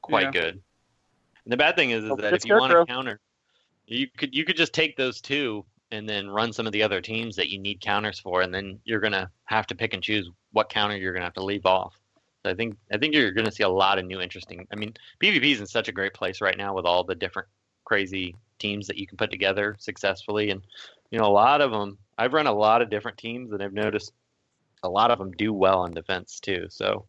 quite 0.00 0.24
yeah. 0.24 0.30
good. 0.30 0.62
And 1.44 1.52
the 1.52 1.56
bad 1.56 1.76
thing 1.76 1.90
is, 1.90 2.04
is 2.04 2.16
that 2.18 2.34
if 2.34 2.44
you 2.44 2.54
want 2.54 2.72
to 2.72 2.84
counter, 2.86 3.20
you 3.86 4.06
could 4.16 4.34
you 4.34 4.44
could 4.44 4.56
just 4.56 4.72
take 4.72 4.96
those 4.96 5.20
two 5.20 5.64
and 5.90 6.08
then 6.08 6.28
run 6.28 6.52
some 6.52 6.66
of 6.66 6.72
the 6.72 6.82
other 6.82 7.00
teams 7.00 7.36
that 7.36 7.48
you 7.48 7.58
need 7.58 7.80
counters 7.80 8.20
for, 8.20 8.42
and 8.42 8.54
then 8.54 8.78
you're 8.84 9.00
going 9.00 9.12
to 9.12 9.30
have 9.44 9.66
to 9.66 9.74
pick 9.74 9.94
and 9.94 10.02
choose 10.02 10.28
what 10.52 10.68
counter 10.68 10.96
you're 10.96 11.12
going 11.12 11.22
to 11.22 11.26
have 11.26 11.34
to 11.34 11.44
leave 11.44 11.64
off. 11.64 11.94
I 12.48 12.54
think 12.54 12.76
I 12.92 12.98
think 12.98 13.14
you're 13.14 13.32
going 13.32 13.46
to 13.46 13.52
see 13.52 13.62
a 13.62 13.68
lot 13.68 13.98
of 13.98 14.04
new 14.04 14.20
interesting. 14.20 14.66
I 14.72 14.76
mean, 14.76 14.94
PvP 15.20 15.52
is 15.52 15.60
in 15.60 15.66
such 15.66 15.88
a 15.88 15.92
great 15.92 16.14
place 16.14 16.40
right 16.40 16.56
now 16.56 16.74
with 16.74 16.84
all 16.84 17.04
the 17.04 17.14
different 17.14 17.48
crazy 17.84 18.34
teams 18.58 18.86
that 18.86 18.98
you 18.98 19.06
can 19.06 19.16
put 19.16 19.30
together 19.30 19.76
successfully, 19.78 20.50
and 20.50 20.62
you 21.10 21.18
know 21.18 21.26
a 21.26 21.30
lot 21.30 21.60
of 21.60 21.70
them. 21.70 21.98
I've 22.16 22.32
run 22.32 22.46
a 22.46 22.52
lot 22.52 22.82
of 22.82 22.90
different 22.90 23.18
teams, 23.18 23.52
and 23.52 23.62
I've 23.62 23.72
noticed 23.72 24.12
a 24.82 24.88
lot 24.88 25.10
of 25.10 25.18
them 25.18 25.32
do 25.32 25.52
well 25.52 25.80
on 25.80 25.92
defense 25.92 26.40
too. 26.40 26.66
So, 26.68 27.06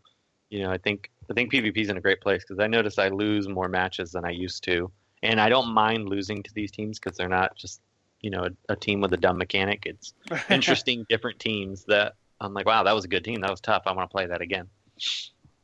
you 0.50 0.64
know, 0.64 0.72
I 0.72 0.78
think 0.78 1.12
I 1.30 1.34
think 1.34 1.52
PvP 1.52 1.78
is 1.78 1.90
in 1.90 1.98
a 1.98 2.02
great 2.02 2.22
place 2.22 2.44
because 2.44 2.60
I 2.60 2.68
notice 2.68 2.98
I 2.98 3.10
lose 3.10 3.48
more 3.48 3.68
matches 3.68 4.12
than 4.12 4.26
I 4.26 4.32
used 4.32 4.64
to, 4.66 4.92
and 5.24 5.40
I 5.40 5.50
don't 5.50 5.74
mind 5.74 6.10
losing 6.10 6.44
to 6.44 6.54
these 6.54 6.72
teams 6.72 7.00
because 7.00 7.18
they're 7.18 7.30
not 7.30 7.56
just 7.56 7.82
you 8.22 8.30
know 8.30 8.46
a, 8.46 8.74
a 8.74 8.76
team 8.76 9.02
with 9.02 9.14
a 9.14 9.18
dumb 9.18 9.38
mechanic. 9.38 9.84
It's 9.86 10.14
interesting 10.50 11.06
different 11.10 11.40
teams 11.40 11.86
that 11.86 12.16
I'm 12.42 12.54
like, 12.54 12.66
wow, 12.66 12.84
that 12.84 12.96
was 12.96 13.06
a 13.06 13.10
good 13.10 13.24
team. 13.24 13.42
That 13.42 13.52
was 13.52 13.62
tough. 13.62 13.84
I 13.86 13.92
want 13.92 14.10
to 14.10 14.14
play 14.14 14.26
that 14.28 14.42
again. 14.42 14.68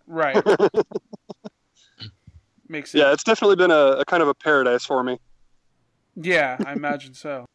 Right. 0.07 0.35
Makes 2.67 2.91
sense. 2.91 2.99
Yeah, 3.01 3.11
it's 3.13 3.23
definitely 3.23 3.55
been 3.57 3.71
a, 3.71 3.97
a 3.99 4.05
kind 4.05 4.23
of 4.23 4.29
a 4.29 4.33
paradise 4.33 4.85
for 4.85 5.03
me. 5.03 5.19
Yeah, 6.15 6.57
I 6.65 6.73
imagine 6.73 7.13
so. 7.13 7.45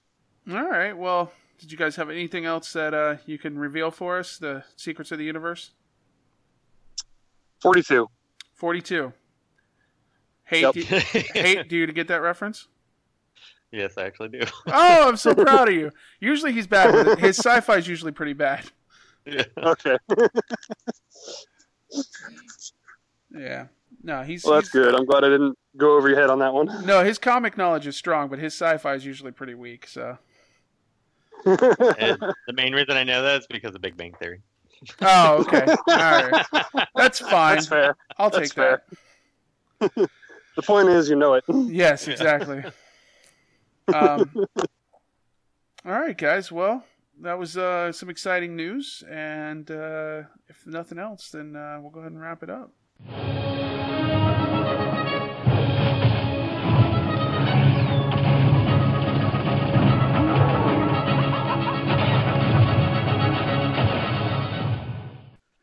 All 0.50 0.62
right. 0.68 0.92
Well, 0.96 1.32
did 1.58 1.72
you 1.72 1.78
guys 1.78 1.96
have 1.96 2.10
anything 2.10 2.44
else 2.44 2.72
that 2.74 2.94
uh, 2.94 3.16
you 3.26 3.38
can 3.38 3.58
reveal 3.58 3.90
for 3.90 4.18
us? 4.18 4.38
The 4.38 4.64
secrets 4.76 5.10
of 5.12 5.18
the 5.18 5.24
universe. 5.24 5.72
42. 7.60 8.08
Forty-two. 8.54 9.12
Hate, 10.44 10.62
Yep. 10.62 10.74
do, 10.74 10.80
hate, 10.82 11.68
do 11.68 11.76
you 11.76 11.86
get 11.88 12.08
that 12.08 12.22
reference? 12.22 12.68
yes, 13.72 13.96
I 13.96 14.02
actually 14.04 14.28
do. 14.30 14.40
Oh, 14.66 15.08
I'm 15.08 15.16
so 15.16 15.34
proud 15.34 15.68
of 15.68 15.74
you. 15.74 15.90
Usually 16.20 16.52
he's 16.52 16.66
bad. 16.66 16.92
With 16.94 17.06
it. 17.08 17.18
His 17.20 17.38
sci-fi 17.38 17.76
is 17.76 17.86
usually 17.88 18.12
pretty 18.12 18.32
bad. 18.32 18.64
Yeah. 19.26 19.44
Okay. 19.58 19.96
Yeah. 23.30 23.66
No, 24.02 24.22
he's. 24.22 24.44
Well, 24.44 24.54
that's 24.54 24.72
he's- 24.72 24.84
good. 24.84 24.94
I'm 24.94 25.04
glad 25.04 25.24
I 25.24 25.28
didn't 25.28 25.56
go 25.76 25.96
over 25.96 26.08
your 26.08 26.18
head 26.18 26.30
on 26.30 26.38
that 26.40 26.52
one. 26.52 26.86
No, 26.86 27.04
his 27.04 27.18
comic 27.18 27.56
knowledge 27.56 27.86
is 27.86 27.96
strong, 27.96 28.28
but 28.28 28.38
his 28.38 28.54
sci-fi 28.54 28.94
is 28.94 29.04
usually 29.06 29.32
pretty 29.32 29.54
weak. 29.54 29.86
So. 29.86 30.18
The 31.44 32.34
main 32.52 32.72
reason 32.74 32.96
I 32.96 33.04
know 33.04 33.22
that 33.22 33.40
is 33.40 33.46
because 33.46 33.74
of 33.74 33.80
Big 33.80 33.96
Bang 33.96 34.14
Theory. 34.14 34.42
Oh, 35.02 35.38
okay. 35.38 35.66
All 35.66 35.76
right. 35.86 36.46
That's 36.94 37.18
fine. 37.30 37.56
That's 37.56 37.66
fair. 37.66 37.96
I'll 38.18 38.30
That's 38.30 38.50
take 38.54 38.82
that. 39.80 40.10
The 40.56 40.62
point 40.62 40.88
is, 40.88 41.08
you 41.08 41.14
know 41.16 41.34
it. 41.34 41.44
Yes, 41.48 42.08
exactly. 42.08 42.64
um, 43.94 44.30
all 45.86 45.92
right, 45.92 46.18
guys. 46.18 46.50
Well, 46.50 46.84
that 47.22 47.38
was 47.38 47.56
uh, 47.56 47.92
some 47.92 48.08
exciting 48.08 48.56
news, 48.56 49.04
and 49.10 49.70
uh, 49.70 50.22
if 50.48 50.66
nothing 50.66 50.98
else, 50.98 51.30
then 51.30 51.54
uh, 51.54 51.78
we'll 51.80 51.90
go 51.90 52.00
ahead 52.00 52.12
and 52.12 52.20
wrap 52.20 52.42
it 52.42 52.50
up. 52.50 52.72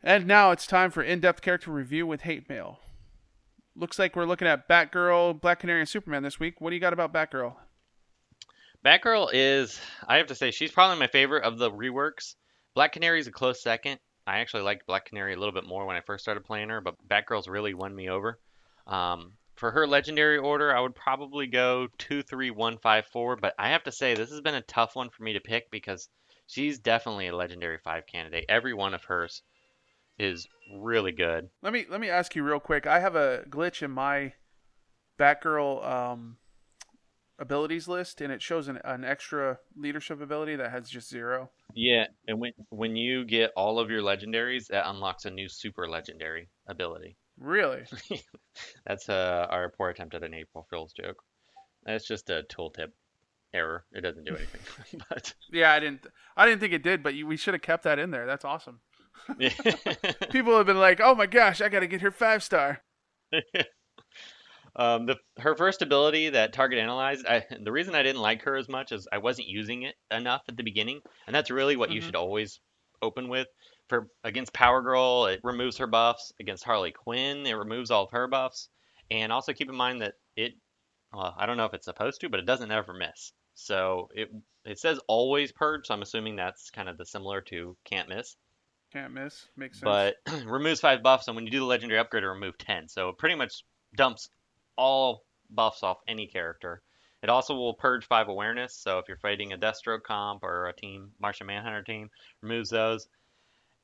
And 0.02 0.26
now 0.26 0.52
it's 0.52 0.66
time 0.66 0.90
for 0.90 1.02
in-depth 1.02 1.42
character 1.42 1.70
review 1.70 2.06
with 2.06 2.22
hate 2.22 2.48
mail. 2.48 2.80
Looks 3.76 3.98
like 3.98 4.16
we're 4.16 4.24
looking 4.24 4.48
at 4.48 4.66
Batgirl, 4.66 5.40
Black 5.40 5.60
Canary, 5.60 5.80
and 5.80 5.88
Superman 5.88 6.22
this 6.22 6.40
week. 6.40 6.60
What 6.60 6.70
do 6.70 6.76
you 6.76 6.80
got 6.80 6.94
about 6.94 7.12
Batgirl? 7.12 7.54
Batgirl 8.88 9.28
is, 9.34 9.78
I 10.06 10.16
have 10.16 10.28
to 10.28 10.34
say, 10.34 10.50
she's 10.50 10.72
probably 10.72 10.98
my 10.98 11.08
favorite 11.08 11.44
of 11.44 11.58
the 11.58 11.70
reworks. 11.70 12.36
Black 12.74 12.92
Canary 12.92 13.20
is 13.20 13.26
a 13.26 13.30
close 13.30 13.62
second. 13.62 14.00
I 14.26 14.38
actually 14.38 14.62
liked 14.62 14.86
Black 14.86 15.04
Canary 15.04 15.34
a 15.34 15.36
little 15.36 15.52
bit 15.52 15.66
more 15.66 15.84
when 15.84 15.96
I 15.96 16.00
first 16.00 16.24
started 16.24 16.44
playing 16.44 16.70
her, 16.70 16.80
but 16.80 16.94
Batgirl's 17.06 17.48
really 17.48 17.74
won 17.74 17.94
me 17.94 18.08
over. 18.08 18.38
Um, 18.86 19.32
for 19.56 19.70
her 19.72 19.86
legendary 19.86 20.38
order, 20.38 20.74
I 20.74 20.80
would 20.80 20.94
probably 20.94 21.46
go 21.46 21.88
two, 21.98 22.22
three, 22.22 22.50
one, 22.50 22.78
five, 22.78 23.04
four. 23.12 23.36
But 23.36 23.54
I 23.58 23.68
have 23.68 23.84
to 23.84 23.92
say, 23.92 24.14
this 24.14 24.30
has 24.30 24.40
been 24.40 24.54
a 24.54 24.62
tough 24.62 24.96
one 24.96 25.10
for 25.10 25.22
me 25.22 25.34
to 25.34 25.40
pick 25.40 25.70
because 25.70 26.08
she's 26.46 26.78
definitely 26.78 27.26
a 27.26 27.36
legendary 27.36 27.76
five 27.84 28.06
candidate. 28.06 28.46
Every 28.48 28.72
one 28.72 28.94
of 28.94 29.04
hers 29.04 29.42
is 30.18 30.48
really 30.78 31.12
good. 31.12 31.50
Let 31.60 31.74
me 31.74 31.84
let 31.90 32.00
me 32.00 32.08
ask 32.08 32.34
you 32.34 32.42
real 32.42 32.58
quick. 32.58 32.86
I 32.86 33.00
have 33.00 33.16
a 33.16 33.44
glitch 33.50 33.82
in 33.82 33.90
my 33.90 34.32
Batgirl 35.18 35.86
um, 35.86 36.38
abilities 37.38 37.88
list, 37.88 38.20
and 38.20 38.32
it 38.32 38.42
shows 38.42 38.68
an, 38.68 38.78
an 38.84 39.04
extra 39.04 39.58
leadership 39.76 40.20
ability 40.20 40.56
that 40.56 40.70
has 40.70 40.88
just 40.88 41.08
zero. 41.08 41.50
Yeah, 41.74 42.06
and 42.26 42.40
when 42.40 42.52
when 42.70 42.96
you 42.96 43.24
get 43.24 43.52
all 43.56 43.78
of 43.78 43.90
your 43.90 44.02
legendaries, 44.02 44.68
that 44.68 44.88
unlocks 44.88 45.24
a 45.24 45.30
new 45.30 45.48
super 45.48 45.88
legendary 45.88 46.48
ability. 46.66 47.16
Really? 47.38 47.84
That's 48.86 49.08
uh, 49.08 49.46
our 49.50 49.70
poor 49.70 49.90
attempt 49.90 50.14
at 50.14 50.24
an 50.24 50.34
April 50.34 50.66
Fool's 50.70 50.92
joke. 50.92 51.22
That's 51.84 52.06
just 52.06 52.30
a 52.30 52.44
tooltip 52.50 52.90
error. 53.54 53.84
It 53.92 54.00
doesn't 54.00 54.24
do 54.24 54.36
anything. 54.36 54.60
but 55.08 55.34
Yeah, 55.52 55.72
I 55.72 55.80
didn't. 55.80 56.06
I 56.36 56.46
didn't 56.46 56.60
think 56.60 56.72
it 56.72 56.82
did, 56.82 57.02
but 57.02 57.14
you, 57.14 57.26
we 57.26 57.36
should 57.36 57.54
have 57.54 57.62
kept 57.62 57.84
that 57.84 57.98
in 57.98 58.10
there. 58.10 58.26
That's 58.26 58.44
awesome. 58.44 58.80
People 60.30 60.56
have 60.56 60.66
been 60.66 60.78
like, 60.78 61.00
"Oh 61.02 61.14
my 61.14 61.26
gosh, 61.26 61.60
I 61.60 61.68
got 61.68 61.80
to 61.80 61.86
get 61.86 62.02
her 62.02 62.10
five 62.12 62.42
star." 62.42 62.82
Um, 64.78 65.06
the 65.06 65.16
her 65.38 65.54
first 65.56 65.82
ability 65.82 66.30
that 66.30 66.52
target 66.52 66.78
analyzed. 66.78 67.26
I, 67.26 67.44
the 67.62 67.72
reason 67.72 67.94
I 67.94 68.02
didn't 68.02 68.22
like 68.22 68.42
her 68.42 68.56
as 68.56 68.68
much 68.68 68.92
is 68.92 69.06
I 69.12 69.18
wasn't 69.18 69.48
using 69.48 69.82
it 69.82 69.96
enough 70.10 70.42
at 70.48 70.56
the 70.56 70.62
beginning, 70.62 71.00
and 71.26 71.34
that's 71.34 71.50
really 71.50 71.76
what 71.76 71.90
you 71.90 72.00
Mhm. 72.00 72.04
should 72.04 72.16
always 72.16 72.60
open 73.02 73.28
with. 73.28 73.48
For 73.88 74.08
against 74.24 74.52
Power 74.52 74.80
Girl, 74.82 75.26
it 75.26 75.40
removes 75.42 75.78
her 75.78 75.86
buffs. 75.86 76.32
Against 76.40 76.64
Harley 76.64 76.92
Quinn, 76.92 77.46
it 77.46 77.54
removes 77.54 77.90
all 77.90 78.04
of 78.04 78.10
her 78.12 78.28
buffs. 78.28 78.68
And 79.10 79.32
also 79.32 79.52
keep 79.52 79.68
in 79.68 79.76
mind 79.76 80.02
that 80.02 80.14
it, 80.36 80.52
well, 81.12 81.34
I 81.38 81.46
don't 81.46 81.56
know 81.56 81.64
if 81.64 81.72
it's 81.74 81.86
supposed 81.86 82.20
to, 82.20 82.28
but 82.28 82.40
it 82.40 82.46
doesn't 82.46 82.70
ever 82.70 82.92
miss. 82.92 83.32
So 83.54 84.08
it 84.14 84.30
it 84.64 84.78
says 84.78 85.00
always 85.08 85.50
purge, 85.52 85.86
so 85.86 85.94
I'm 85.94 86.02
assuming 86.02 86.36
that's 86.36 86.70
kind 86.70 86.88
of 86.88 86.98
the 86.98 87.06
similar 87.06 87.40
to 87.42 87.76
can't 87.84 88.08
miss. 88.08 88.36
Can't 88.92 89.12
miss. 89.12 89.48
Makes 89.56 89.80
sense. 89.80 89.84
But 89.84 90.16
removes 90.46 90.80
five 90.80 91.02
buffs, 91.02 91.26
and 91.26 91.34
when 91.34 91.46
you 91.46 91.50
do 91.50 91.60
the 91.60 91.64
legendary 91.64 91.98
upgrade, 91.98 92.24
it 92.24 92.28
remove 92.28 92.58
ten. 92.58 92.88
So 92.88 93.08
it 93.08 93.18
pretty 93.18 93.34
much 93.34 93.64
dumps 93.96 94.28
all 94.78 95.26
buffs 95.50 95.82
off 95.82 95.98
any 96.08 96.26
character. 96.26 96.82
It 97.22 97.28
also 97.30 97.54
will 97.54 97.74
purge 97.74 98.06
five 98.06 98.28
awareness. 98.28 98.74
So 98.74 98.98
if 98.98 99.08
you're 99.08 99.18
fighting 99.18 99.52
a 99.52 99.58
Deathstroke 99.58 100.04
comp 100.04 100.42
or 100.44 100.68
a 100.68 100.72
team 100.74 101.12
Martian 101.20 101.48
Manhunter 101.48 101.82
team, 101.82 102.10
removes 102.42 102.70
those. 102.70 103.08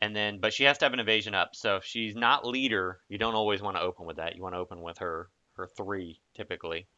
And 0.01 0.15
then, 0.17 0.39
but 0.41 0.55
she 0.55 0.65
has 0.65 0.79
to 0.79 0.85
have 0.87 0.95
an 0.95 1.01
evasion 1.01 1.35
up. 1.35 1.57
So 1.57 1.77
if 1.77 1.85
she's 1.85 2.15
not 2.17 2.47
leader, 2.47 3.01
you 3.09 3.19
don't 3.19 3.35
always 3.35 3.63
want 3.63 3.77
to 3.77 3.83
open 3.83 4.07
with 4.07 4.17
that. 4.19 4.37
You 4.37 4.43
want 4.43 4.55
to 4.55 4.61
open 4.61 4.83
with 4.83 4.99
her 4.99 5.31
her 5.57 5.67
three 5.67 6.21
typically. 6.35 6.89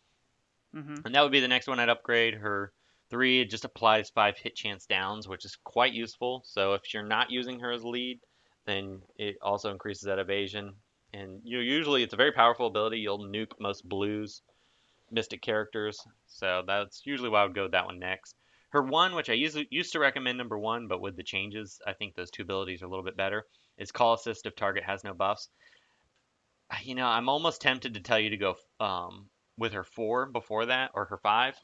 hmm 0.73 1.03
And 1.05 1.15
that 1.15 1.23
would 1.23 1.33
be 1.33 1.41
the 1.41 1.49
next 1.49 1.69
one 1.69 1.81
I'd 1.81 1.89
upgrade. 1.89 2.35
Her 2.35 2.73
three, 3.11 3.41
it 3.41 3.51
just 3.51 3.65
applies 3.65 4.11
five 4.11 4.39
hit 4.39 4.57
chance 4.57 4.87
downs, 4.87 5.27
which 5.29 5.45
is 5.47 5.57
quite 5.65 5.93
useful. 5.95 6.43
So 6.45 6.75
if 6.75 6.93
you're 6.93 7.03
not 7.03 7.31
using 7.31 7.61
her 7.61 7.73
as 7.73 7.85
lead, 7.85 8.21
then 8.67 9.03
it 9.17 9.39
also 9.41 9.71
increases 9.71 10.05
that 10.05 10.19
evasion. 10.19 10.75
And 11.17 11.41
you 11.45 11.61
usually 11.61 12.03
it's 12.03 12.13
a 12.13 12.19
very 12.19 12.33
powerful 12.33 12.67
ability. 12.67 12.99
You'll 12.99 13.19
nuke 13.19 13.59
most 13.59 13.89
blues, 13.89 14.43
mystic 15.11 15.41
characters. 15.41 15.99
So 16.27 16.63
that's 16.67 17.03
usually 17.07 17.31
why 17.31 17.41
I 17.41 17.45
would 17.45 17.55
go 17.55 17.63
with 17.63 17.73
that 17.73 17.87
one 17.87 17.99
next. 17.99 18.35
Her 18.71 18.83
one, 18.83 19.15
which 19.15 19.31
I 19.31 19.35
used 19.35 19.59
used 19.71 19.93
to 19.93 19.99
recommend 19.99 20.37
number 20.37 20.59
one, 20.59 20.89
but 20.89 21.01
with 21.01 21.17
the 21.17 21.23
changes, 21.23 21.81
I 21.87 21.95
think 21.95 22.15
those 22.15 22.31
two 22.31 22.43
abilities 22.43 22.83
are 22.83 22.87
a 22.87 22.89
little 22.89 23.05
bit 23.05 23.17
better. 23.17 23.47
Is 23.79 23.93
call 23.93 24.15
assist 24.15 24.47
if 24.47 24.55
target 24.55 24.85
has 24.85 25.05
no 25.05 25.15
buffs. 25.15 25.49
You 26.83 26.95
know, 26.95 27.07
I'm 27.07 27.29
almost 27.29 27.63
tempted 27.63 27.95
to 27.95 28.01
tell 28.01 28.19
you 28.19 28.31
to 28.31 28.37
go 28.37 28.57
um, 28.81 29.29
with 29.57 29.73
her 29.73 29.85
four 29.85 30.27
before 30.27 30.67
that 30.67 30.91
or 30.95 31.07
her 31.07 31.19
five 31.19 31.55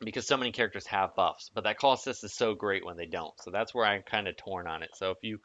because 0.00 0.26
so 0.26 0.36
many 0.36 0.50
characters 0.50 0.86
have 0.86 1.14
buffs 1.14 1.50
but 1.54 1.64
that 1.64 1.78
call 1.78 1.92
assist 1.92 2.24
is 2.24 2.34
so 2.34 2.54
great 2.54 2.84
when 2.84 2.96
they 2.96 3.06
don't 3.06 3.32
so 3.40 3.50
that's 3.50 3.72
where 3.72 3.86
i'm 3.86 4.02
kind 4.02 4.26
of 4.26 4.36
torn 4.36 4.66
on 4.66 4.82
it 4.82 4.90
so 4.94 5.12
if 5.12 5.18
you 5.22 5.38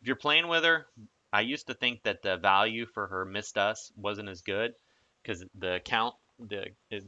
if 0.00 0.06
you're 0.06 0.16
playing 0.16 0.48
with 0.48 0.64
her 0.64 0.86
i 1.34 1.40
used 1.40 1.66
to 1.66 1.74
think 1.74 2.02
that 2.04 2.22
the 2.22 2.36
value 2.36 2.86
for 2.86 3.08
her 3.08 3.24
missed 3.24 3.58
us 3.58 3.92
wasn't 3.96 4.28
as 4.28 4.40
good 4.42 4.72
because 5.22 5.44
the 5.58 5.80
count 5.84 6.14
the 6.38 6.66
is, 6.90 7.04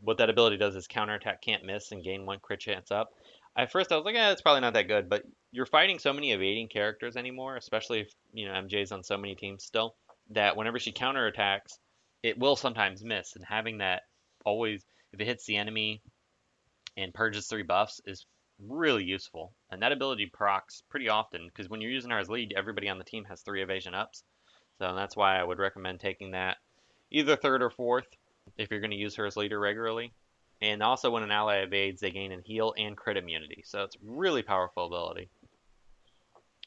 what 0.00 0.18
that 0.18 0.30
ability 0.30 0.56
does 0.56 0.74
is 0.74 0.86
counterattack 0.86 1.42
can't 1.42 1.64
miss 1.64 1.92
and 1.92 2.02
gain 2.02 2.24
one 2.24 2.38
crit 2.40 2.60
chance 2.60 2.90
up. 2.90 3.10
At 3.56 3.70
first 3.70 3.92
i 3.92 3.96
was 3.96 4.04
like 4.04 4.16
eh, 4.16 4.32
it's 4.32 4.42
probably 4.42 4.62
not 4.62 4.74
that 4.74 4.88
good 4.88 5.08
but 5.08 5.22
you're 5.52 5.66
fighting 5.66 5.98
so 5.98 6.12
many 6.12 6.32
evading 6.32 6.68
characters 6.68 7.16
anymore 7.16 7.56
especially 7.56 8.00
if 8.00 8.10
you 8.32 8.46
know 8.46 8.54
mj's 8.54 8.92
on 8.92 9.02
so 9.02 9.16
many 9.16 9.34
teams 9.34 9.64
still 9.64 9.94
that 10.30 10.56
whenever 10.56 10.78
she 10.78 10.92
counterattacks 10.92 11.78
it 12.22 12.38
will 12.38 12.56
sometimes 12.56 13.04
miss 13.04 13.36
and 13.36 13.44
having 13.44 13.78
that 13.78 14.02
always 14.44 14.84
if 15.12 15.20
it 15.20 15.26
hits 15.26 15.46
the 15.46 15.56
enemy 15.56 16.02
and 16.96 17.14
purges 17.14 17.46
three 17.46 17.62
buffs 17.62 18.00
is 18.06 18.26
really 18.58 19.04
useful. 19.04 19.52
And 19.70 19.82
that 19.82 19.92
ability 19.92 20.26
procs 20.26 20.82
pretty 20.88 21.08
often 21.08 21.46
because 21.46 21.68
when 21.68 21.80
you're 21.80 21.90
using 21.90 22.10
her 22.10 22.18
as 22.18 22.30
lead, 22.30 22.54
everybody 22.56 22.88
on 22.88 22.98
the 22.98 23.04
team 23.04 23.24
has 23.24 23.40
three 23.40 23.62
evasion 23.62 23.94
ups. 23.94 24.24
So 24.78 24.94
that's 24.94 25.16
why 25.16 25.38
I 25.38 25.44
would 25.44 25.58
recommend 25.58 26.00
taking 26.00 26.32
that 26.32 26.58
either 27.10 27.36
third 27.36 27.62
or 27.62 27.70
fourth 27.70 28.06
if 28.58 28.70
you're 28.70 28.80
going 28.80 28.90
to 28.90 28.96
use 28.96 29.14
her 29.16 29.26
as 29.26 29.36
leader 29.36 29.58
regularly. 29.58 30.12
And 30.62 30.82
also, 30.82 31.10
when 31.10 31.22
an 31.22 31.30
ally 31.30 31.58
evades, 31.58 32.00
they 32.00 32.10
gain 32.10 32.32
in 32.32 32.40
heal 32.40 32.72
and 32.78 32.96
crit 32.96 33.18
immunity. 33.18 33.62
So 33.66 33.82
it's 33.82 33.96
really 34.02 34.42
powerful 34.42 34.86
ability. 34.86 35.28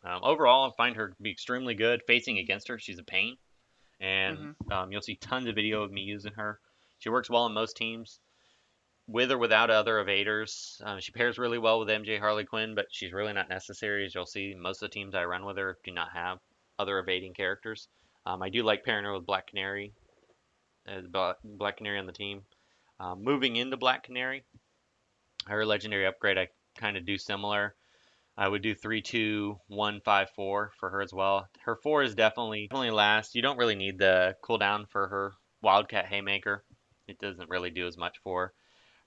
Um, 0.03 0.21
overall, 0.23 0.69
I 0.69 0.75
find 0.77 0.95
her 0.95 1.09
to 1.09 1.15
be 1.21 1.31
extremely 1.31 1.73
good. 1.73 2.01
Facing 2.05 2.37
against 2.37 2.67
her, 2.67 2.77
she's 2.77 2.99
a 2.99 3.03
pain. 3.03 3.37
And 3.99 4.55
um, 4.71 4.91
you'll 4.91 5.01
see 5.01 5.15
tons 5.15 5.47
of 5.47 5.55
video 5.55 5.81
of 5.81 5.91
me 5.91 6.01
using 6.01 6.33
her. 6.33 6.59
She 6.99 7.09
works 7.09 7.29
well 7.29 7.47
in 7.47 7.53
most 7.53 7.75
teams 7.77 8.19
with 9.09 9.31
or 9.31 9.37
without 9.37 9.71
other 9.71 10.03
evaders. 10.03 10.81
Um, 10.85 10.99
she 10.99 11.11
pairs 11.11 11.37
really 11.37 11.57
well 11.57 11.79
with 11.79 11.89
MJ 11.89 12.19
Harley 12.19 12.45
Quinn, 12.45 12.75
but 12.75 12.85
she's 12.91 13.11
really 13.11 13.33
not 13.33 13.49
necessary. 13.49 14.05
As 14.05 14.13
you'll 14.13 14.25
see, 14.25 14.55
most 14.57 14.83
of 14.83 14.89
the 14.89 14.93
teams 14.93 15.15
I 15.15 15.25
run 15.25 15.45
with 15.45 15.57
her 15.57 15.77
do 15.83 15.91
not 15.91 16.09
have 16.13 16.37
other 16.77 16.99
evading 16.99 17.33
characters. 17.33 17.87
Um, 18.25 18.43
I 18.43 18.49
do 18.49 18.63
like 18.63 18.85
pairing 18.85 19.05
her 19.05 19.13
with 19.13 19.25
Black 19.25 19.47
Canary, 19.47 19.93
Bla- 21.09 21.37
Black 21.43 21.77
Canary 21.77 21.97
on 21.97 22.05
the 22.05 22.11
team. 22.11 22.43
Um, 22.99 23.23
moving 23.23 23.55
into 23.55 23.77
Black 23.77 24.03
Canary, 24.03 24.43
her 25.47 25.65
legendary 25.65 26.05
upgrade, 26.05 26.37
I 26.37 26.49
kind 26.77 26.95
of 26.95 27.05
do 27.05 27.17
similar. 27.17 27.75
I 28.37 28.47
would 28.47 28.61
do 28.61 28.75
three, 28.75 29.01
two, 29.01 29.59
one, 29.67 30.01
five, 30.05 30.29
four 30.35 30.71
for 30.79 30.89
her 30.91 31.01
as 31.01 31.13
well. 31.13 31.47
Her 31.65 31.75
four 31.75 32.03
is 32.03 32.15
definitely 32.15 32.67
definitely 32.67 32.91
last. 32.91 33.35
You 33.35 33.41
don't 33.41 33.57
really 33.57 33.75
need 33.75 33.97
the 33.97 34.35
cooldown 34.43 34.87
for 34.89 35.07
her 35.07 35.33
Wildcat 35.61 36.05
Haymaker. 36.05 36.63
It 37.07 37.19
doesn't 37.19 37.49
really 37.49 37.69
do 37.69 37.87
as 37.87 37.97
much 37.97 38.17
for 38.23 38.41
her. 38.41 38.53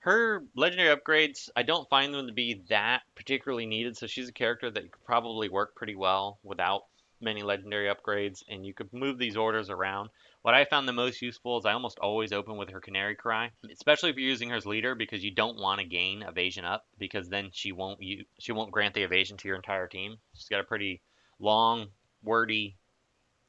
Her 0.03 0.43
legendary 0.53 0.93
upgrades, 0.93 1.49
I 1.55 1.63
don't 1.63 1.87
find 1.87 2.13
them 2.13 2.27
to 2.27 2.33
be 2.33 2.61
that 2.67 3.03
particularly 3.15 3.65
needed. 3.65 3.95
So 3.95 4.05
she's 4.05 4.27
a 4.27 4.33
character 4.33 4.69
that 4.69 4.91
could 4.91 5.05
probably 5.05 5.47
work 5.47 5.75
pretty 5.75 5.95
well 5.95 6.39
without 6.43 6.83
many 7.21 7.41
legendary 7.41 7.87
upgrades, 7.87 8.43
and 8.49 8.65
you 8.65 8.73
could 8.73 8.91
move 8.91 9.17
these 9.17 9.37
orders 9.37 9.69
around. 9.69 10.09
What 10.41 10.55
I 10.55 10.65
found 10.65 10.89
the 10.89 10.93
most 10.93 11.21
useful 11.21 11.57
is 11.57 11.65
I 11.65 11.71
almost 11.71 11.99
always 11.99 12.33
open 12.33 12.57
with 12.57 12.69
her 12.71 12.81
Canary 12.81 13.15
Cry, 13.15 13.51
especially 13.71 14.09
if 14.09 14.17
you're 14.17 14.27
using 14.27 14.49
her 14.49 14.57
as 14.57 14.65
leader 14.65 14.93
because 14.93 15.23
you 15.23 15.31
don't 15.31 15.57
want 15.57 15.79
to 15.79 15.87
gain 15.87 16.21
evasion 16.21 16.65
up 16.65 16.85
because 16.99 17.29
then 17.29 17.51
she 17.53 17.71
won't 17.71 18.01
you 18.01 18.25
she 18.39 18.51
won't 18.51 18.73
grant 18.73 18.95
the 18.95 19.03
evasion 19.03 19.37
to 19.37 19.47
your 19.47 19.55
entire 19.55 19.87
team. 19.87 20.17
She's 20.33 20.49
got 20.49 20.59
a 20.59 20.65
pretty 20.65 20.99
long, 21.39 21.87
wordy 22.23 22.75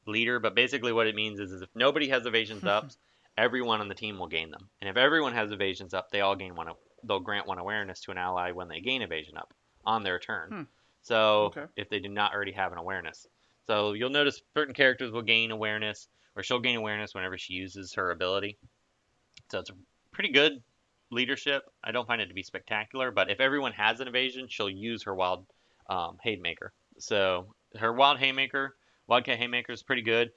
leader, 0.05 0.39
but 0.39 0.55
basically 0.55 0.93
what 0.93 1.07
it 1.07 1.15
means 1.15 1.41
is, 1.41 1.51
is 1.51 1.61
if 1.61 1.69
nobody 1.75 2.07
has 2.07 2.25
evasions 2.25 2.63
ups, 2.63 2.97
everyone 3.37 3.81
on 3.81 3.87
the 3.87 3.95
team 3.95 4.17
will 4.19 4.27
gain 4.27 4.51
them, 4.51 4.69
and 4.81 4.89
if 4.89 4.97
everyone 4.97 5.33
has 5.33 5.51
evasions 5.51 5.93
up, 5.93 6.09
they 6.11 6.21
all 6.21 6.35
gain 6.35 6.55
one. 6.55 6.67
They'll 7.03 7.19
grant 7.19 7.47
one 7.47 7.59
awareness 7.59 8.01
to 8.01 8.11
an 8.11 8.17
ally 8.17 8.51
when 8.51 8.67
they 8.67 8.79
gain 8.79 9.01
evasion 9.01 9.37
up 9.37 9.53
on 9.85 10.03
their 10.03 10.19
turn. 10.19 10.49
Hmm. 10.49 10.61
So 11.01 11.43
Okay. 11.45 11.65
if 11.75 11.89
they 11.89 11.99
do 11.99 12.09
not 12.09 12.33
already 12.33 12.53
have 12.53 12.71
an 12.71 12.77
awareness, 12.79 13.27
so 13.67 13.93
you'll 13.93 14.09
notice 14.09 14.41
certain 14.55 14.73
characters 14.73 15.11
will 15.11 15.21
gain 15.21 15.51
awareness, 15.51 16.07
or 16.35 16.41
she'll 16.43 16.59
gain 16.59 16.77
awareness 16.77 17.13
whenever 17.13 17.37
she 17.37 17.53
uses 17.53 17.93
her 17.93 18.11
ability. 18.11 18.57
So 19.51 19.59
it's 19.59 19.69
a 19.69 19.75
pretty 20.11 20.31
good 20.31 20.63
leadership. 21.11 21.63
I 21.83 21.91
don't 21.91 22.07
find 22.07 22.21
it 22.21 22.27
to 22.27 22.33
be 22.33 22.41
spectacular, 22.43 23.11
but 23.11 23.29
if 23.29 23.39
everyone 23.39 23.73
has 23.73 23.99
an 23.99 24.07
evasion, 24.07 24.47
she'll 24.49 24.69
use 24.69 25.03
her 25.03 25.13
wild 25.13 25.45
um, 25.89 26.17
haymaker. 26.23 26.73
So 26.97 27.53
her 27.77 27.93
wild 27.93 28.17
haymaker, 28.17 28.75
wildcat 29.07 29.37
haymaker 29.37 29.71
is 29.73 29.83
pretty 29.83 30.01
good. 30.01 30.31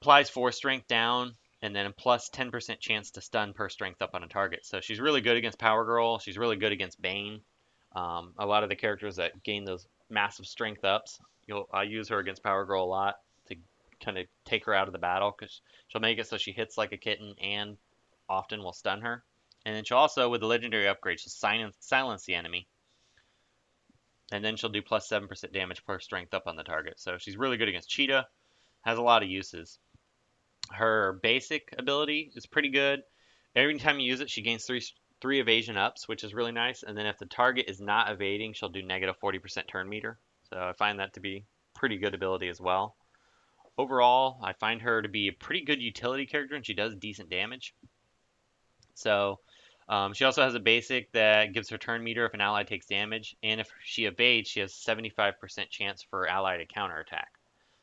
Applies 0.00 0.28
four 0.28 0.50
strength 0.50 0.88
down, 0.88 1.34
and 1.62 1.74
then 1.74 1.86
a 1.86 1.92
plus 1.92 2.28
10% 2.28 2.80
chance 2.80 3.12
to 3.12 3.20
stun 3.20 3.52
per 3.52 3.68
strength 3.68 4.02
up 4.02 4.14
on 4.14 4.24
a 4.24 4.28
target. 4.28 4.66
So 4.66 4.80
she's 4.80 5.00
really 5.00 5.20
good 5.20 5.36
against 5.36 5.58
Power 5.58 5.84
Girl. 5.84 6.18
She's 6.18 6.36
really 6.36 6.56
good 6.56 6.72
against 6.72 7.00
Bane. 7.00 7.40
Um, 7.94 8.32
a 8.38 8.46
lot 8.46 8.64
of 8.64 8.68
the 8.68 8.76
characters 8.76 9.16
that 9.16 9.42
gain 9.44 9.64
those 9.64 9.86
massive 10.10 10.46
strength 10.46 10.84
ups, 10.84 11.20
you'll 11.46 11.68
I 11.72 11.84
use 11.84 12.08
her 12.08 12.18
against 12.18 12.42
Power 12.42 12.64
Girl 12.64 12.84
a 12.84 12.86
lot 12.86 13.14
to 13.48 13.54
kind 14.04 14.18
of 14.18 14.26
take 14.44 14.64
her 14.64 14.74
out 14.74 14.88
of 14.88 14.92
the 14.92 14.98
battle 14.98 15.34
because 15.36 15.60
she'll 15.88 16.00
make 16.00 16.18
it 16.18 16.26
so 16.26 16.36
she 16.36 16.52
hits 16.52 16.76
like 16.76 16.92
a 16.92 16.96
kitten 16.96 17.34
and 17.40 17.76
often 18.28 18.62
will 18.62 18.72
stun 18.72 19.00
her. 19.02 19.22
And 19.64 19.76
then 19.76 19.84
she'll 19.84 19.98
also, 19.98 20.28
with 20.28 20.40
the 20.40 20.46
legendary 20.48 20.88
upgrade, 20.88 21.20
she'll 21.20 21.30
silence, 21.30 21.76
silence 21.78 22.24
the 22.24 22.34
enemy. 22.34 22.66
And 24.32 24.44
then 24.44 24.56
she'll 24.56 24.70
do 24.70 24.82
plus 24.82 25.08
7% 25.08 25.52
damage 25.52 25.84
per 25.84 26.00
strength 26.00 26.34
up 26.34 26.46
on 26.46 26.56
the 26.56 26.64
target. 26.64 26.98
So 26.98 27.18
she's 27.18 27.36
really 27.36 27.58
good 27.58 27.68
against 27.68 27.90
Cheetah. 27.90 28.26
Has 28.80 28.98
a 28.98 29.02
lot 29.02 29.22
of 29.22 29.28
uses. 29.28 29.78
Her 30.70 31.18
basic 31.22 31.74
ability 31.76 32.32
is 32.34 32.46
pretty 32.46 32.70
good. 32.70 33.02
Every 33.54 33.78
time 33.78 34.00
you 34.00 34.06
use 34.06 34.20
it, 34.20 34.30
she 34.30 34.42
gains 34.42 34.64
three 34.64 34.82
three 35.20 35.40
evasion 35.40 35.76
ups, 35.76 36.08
which 36.08 36.24
is 36.24 36.34
really 36.34 36.52
nice. 36.52 36.82
And 36.82 36.98
then 36.98 37.06
if 37.06 37.16
the 37.16 37.26
target 37.26 37.66
is 37.68 37.80
not 37.80 38.10
evading, 38.10 38.54
she'll 38.54 38.68
do 38.68 38.82
negative 38.82 39.14
40% 39.22 39.68
turn 39.68 39.88
meter. 39.88 40.18
So 40.50 40.58
I 40.58 40.72
find 40.72 40.98
that 40.98 41.14
to 41.14 41.20
be 41.20 41.44
pretty 41.74 41.96
good 41.96 42.14
ability 42.14 42.48
as 42.48 42.60
well. 42.60 42.96
Overall, 43.78 44.40
I 44.42 44.52
find 44.52 44.82
her 44.82 45.00
to 45.00 45.08
be 45.08 45.28
a 45.28 45.32
pretty 45.32 45.64
good 45.64 45.80
utility 45.80 46.26
character, 46.26 46.56
and 46.56 46.66
she 46.66 46.74
does 46.74 46.96
decent 46.96 47.30
damage. 47.30 47.72
So 48.94 49.38
um, 49.88 50.12
she 50.12 50.24
also 50.24 50.42
has 50.42 50.54
a 50.54 50.60
basic 50.60 51.12
that 51.12 51.52
gives 51.52 51.70
her 51.70 51.78
turn 51.78 52.02
meter 52.02 52.26
if 52.26 52.34
an 52.34 52.40
ally 52.40 52.64
takes 52.64 52.86
damage, 52.86 53.36
and 53.42 53.60
if 53.60 53.70
she 53.84 54.04
evades, 54.04 54.48
she 54.48 54.60
has 54.60 54.72
75% 54.72 55.70
chance 55.70 56.02
for 56.02 56.28
ally 56.28 56.58
to 56.58 56.66
counterattack. 56.66 57.30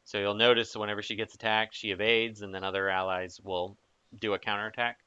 So 0.10 0.18
you'll 0.18 0.34
notice 0.34 0.76
whenever 0.76 1.04
she 1.04 1.16
gets 1.16 1.36
attacked, 1.36 1.76
she 1.76 1.92
evades, 1.92 2.42
and 2.42 2.52
then 2.52 2.64
other 2.64 2.90
allies 2.90 3.40
will 3.44 3.78
do 4.20 4.34
a 4.34 4.40
counterattack. 4.40 4.98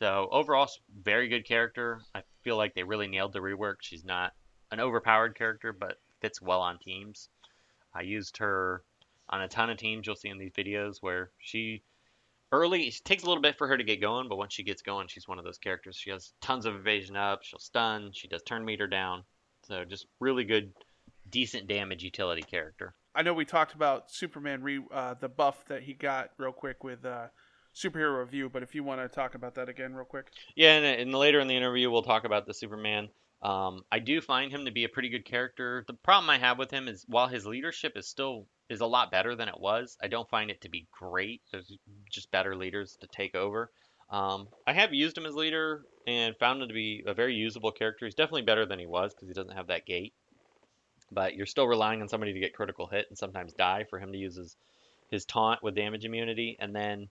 So 0.00 0.28
overall, 0.32 0.68
very 1.00 1.28
good 1.28 1.46
character. 1.46 2.00
I 2.12 2.24
feel 2.42 2.56
like 2.56 2.74
they 2.74 2.82
really 2.82 3.06
nailed 3.06 3.32
the 3.32 3.38
rework. 3.38 3.76
She's 3.82 4.04
not 4.04 4.32
an 4.72 4.80
overpowered 4.80 5.36
character, 5.36 5.72
but 5.72 6.00
fits 6.20 6.42
well 6.42 6.60
on 6.60 6.80
teams. 6.80 7.28
I 7.94 8.00
used 8.02 8.38
her 8.38 8.82
on 9.28 9.42
a 9.42 9.46
ton 9.46 9.70
of 9.70 9.76
teams. 9.76 10.08
You'll 10.08 10.16
see 10.16 10.28
in 10.28 10.38
these 10.38 10.50
videos 10.50 10.96
where 11.00 11.30
she 11.38 11.84
early 12.50 12.88
it 12.88 13.00
takes 13.04 13.22
a 13.22 13.26
little 13.26 13.42
bit 13.42 13.58
for 13.58 13.68
her 13.68 13.78
to 13.78 13.84
get 13.84 14.00
going, 14.00 14.28
but 14.28 14.38
once 14.38 14.54
she 14.54 14.64
gets 14.64 14.82
going, 14.82 15.06
she's 15.06 15.28
one 15.28 15.38
of 15.38 15.44
those 15.44 15.58
characters. 15.58 15.94
She 15.94 16.10
has 16.10 16.32
tons 16.40 16.66
of 16.66 16.74
evasion 16.74 17.14
up. 17.14 17.44
She'll 17.44 17.60
stun. 17.60 18.10
She 18.12 18.26
does 18.26 18.42
turn 18.42 18.64
meter 18.64 18.88
down. 18.88 19.22
So 19.68 19.84
just 19.84 20.06
really 20.18 20.42
good, 20.42 20.72
decent 21.30 21.68
damage 21.68 22.02
utility 22.02 22.42
character. 22.42 22.94
I 23.18 23.22
know 23.22 23.34
we 23.34 23.44
talked 23.44 23.74
about 23.74 24.12
Superman 24.12 24.62
re 24.62 24.80
uh, 24.92 25.14
the 25.18 25.28
buff 25.28 25.64
that 25.66 25.82
he 25.82 25.92
got 25.92 26.30
real 26.38 26.52
quick 26.52 26.84
with 26.84 27.04
uh, 27.04 27.26
superhero 27.74 28.20
review, 28.20 28.48
but 28.48 28.62
if 28.62 28.76
you 28.76 28.84
want 28.84 29.00
to 29.00 29.08
talk 29.08 29.34
about 29.34 29.56
that 29.56 29.68
again 29.68 29.92
real 29.92 30.04
quick. 30.04 30.26
Yeah, 30.54 30.74
and, 30.76 30.86
and 30.86 31.12
later 31.12 31.40
in 31.40 31.48
the 31.48 31.56
interview, 31.56 31.90
we'll 31.90 32.04
talk 32.04 32.22
about 32.22 32.46
the 32.46 32.54
Superman. 32.54 33.08
Um, 33.42 33.82
I 33.90 33.98
do 33.98 34.20
find 34.20 34.52
him 34.52 34.66
to 34.66 34.70
be 34.70 34.84
a 34.84 34.88
pretty 34.88 35.08
good 35.08 35.24
character. 35.24 35.82
The 35.88 35.94
problem 35.94 36.30
I 36.30 36.38
have 36.38 36.58
with 36.58 36.70
him 36.70 36.86
is 36.86 37.04
while 37.08 37.26
his 37.26 37.44
leadership 37.44 37.96
is 37.96 38.06
still 38.06 38.46
is 38.68 38.82
a 38.82 38.86
lot 38.86 39.10
better 39.10 39.34
than 39.34 39.48
it 39.48 39.58
was, 39.58 39.96
I 40.00 40.06
don't 40.06 40.30
find 40.30 40.48
it 40.48 40.60
to 40.60 40.68
be 40.68 40.86
great. 40.92 41.42
There's 41.50 41.72
just 42.12 42.30
better 42.30 42.54
leaders 42.54 42.96
to 43.00 43.08
take 43.08 43.34
over. 43.34 43.72
Um, 44.10 44.46
I 44.64 44.74
have 44.74 44.94
used 44.94 45.18
him 45.18 45.26
as 45.26 45.34
leader 45.34 45.82
and 46.06 46.36
found 46.36 46.62
him 46.62 46.68
to 46.68 46.74
be 46.74 47.02
a 47.04 47.14
very 47.14 47.34
usable 47.34 47.72
character. 47.72 48.06
He's 48.06 48.14
definitely 48.14 48.42
better 48.42 48.64
than 48.64 48.78
he 48.78 48.86
was 48.86 49.12
because 49.12 49.26
he 49.26 49.34
doesn't 49.34 49.56
have 49.56 49.66
that 49.66 49.86
gate. 49.86 50.14
But 51.10 51.34
you're 51.34 51.46
still 51.46 51.66
relying 51.66 52.02
on 52.02 52.08
somebody 52.08 52.32
to 52.34 52.40
get 52.40 52.54
critical 52.54 52.86
hit 52.86 53.06
and 53.08 53.16
sometimes 53.16 53.54
die 53.54 53.84
for 53.88 53.98
him 53.98 54.12
to 54.12 54.18
use 54.18 54.36
his, 54.36 54.56
his 55.10 55.24
taunt 55.24 55.62
with 55.62 55.74
damage 55.74 56.04
immunity, 56.04 56.56
and 56.60 56.74
then, 56.74 57.08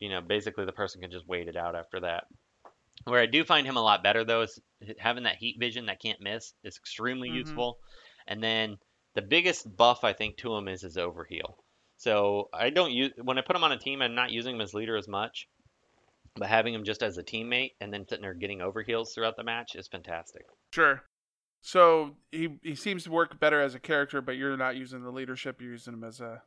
you 0.00 0.08
know, 0.08 0.20
basically 0.20 0.64
the 0.64 0.72
person 0.72 1.00
can 1.00 1.10
just 1.10 1.28
wait 1.28 1.48
it 1.48 1.56
out 1.56 1.76
after 1.76 2.00
that. 2.00 2.24
Where 3.04 3.20
I 3.20 3.26
do 3.26 3.44
find 3.44 3.66
him 3.66 3.76
a 3.76 3.82
lot 3.82 4.02
better 4.02 4.24
though 4.24 4.42
is 4.42 4.60
having 4.98 5.24
that 5.24 5.36
heat 5.36 5.56
vision 5.58 5.86
that 5.86 6.00
can't 6.00 6.20
miss 6.20 6.54
is 6.62 6.76
extremely 6.76 7.30
Mhm. 7.30 7.34
useful. 7.34 7.78
And 8.26 8.42
then 8.42 8.78
the 9.14 9.22
biggest 9.22 9.76
buff 9.76 10.04
I 10.04 10.12
think 10.12 10.36
to 10.38 10.54
him 10.54 10.68
is 10.68 10.82
his 10.82 10.96
overheal. 10.96 11.54
So 11.96 12.48
I 12.52 12.70
don't 12.70 12.92
use 12.92 13.12
when 13.16 13.38
I 13.38 13.42
put 13.42 13.56
him 13.56 13.64
on 13.64 13.72
a 13.72 13.78
team, 13.78 14.02
I'm 14.02 14.14
not 14.14 14.30
using 14.30 14.56
him 14.56 14.60
as 14.60 14.74
leader 14.74 14.96
as 14.96 15.08
much, 15.08 15.48
but 16.34 16.48
having 16.48 16.74
him 16.74 16.84
just 16.84 17.02
as 17.02 17.18
a 17.18 17.22
teammate 17.22 17.72
and 17.80 17.92
then 17.92 18.06
sitting 18.06 18.22
there 18.22 18.34
getting 18.34 18.60
overheals 18.60 19.14
throughout 19.14 19.36
the 19.36 19.44
match 19.44 19.74
is 19.74 19.88
fantastic. 19.88 20.46
Sure. 20.72 21.02
So 21.62 22.16
he 22.30 22.58
he 22.62 22.74
seems 22.74 23.04
to 23.04 23.10
work 23.10 23.38
better 23.40 23.60
as 23.60 23.74
a 23.74 23.80
character, 23.80 24.20
but 24.20 24.36
you're 24.36 24.56
not 24.56 24.76
using 24.76 25.02
the 25.02 25.10
leadership. 25.10 25.60
You're 25.60 25.72
using 25.72 25.94
him 25.94 26.04
as 26.04 26.20
a 26.20 26.42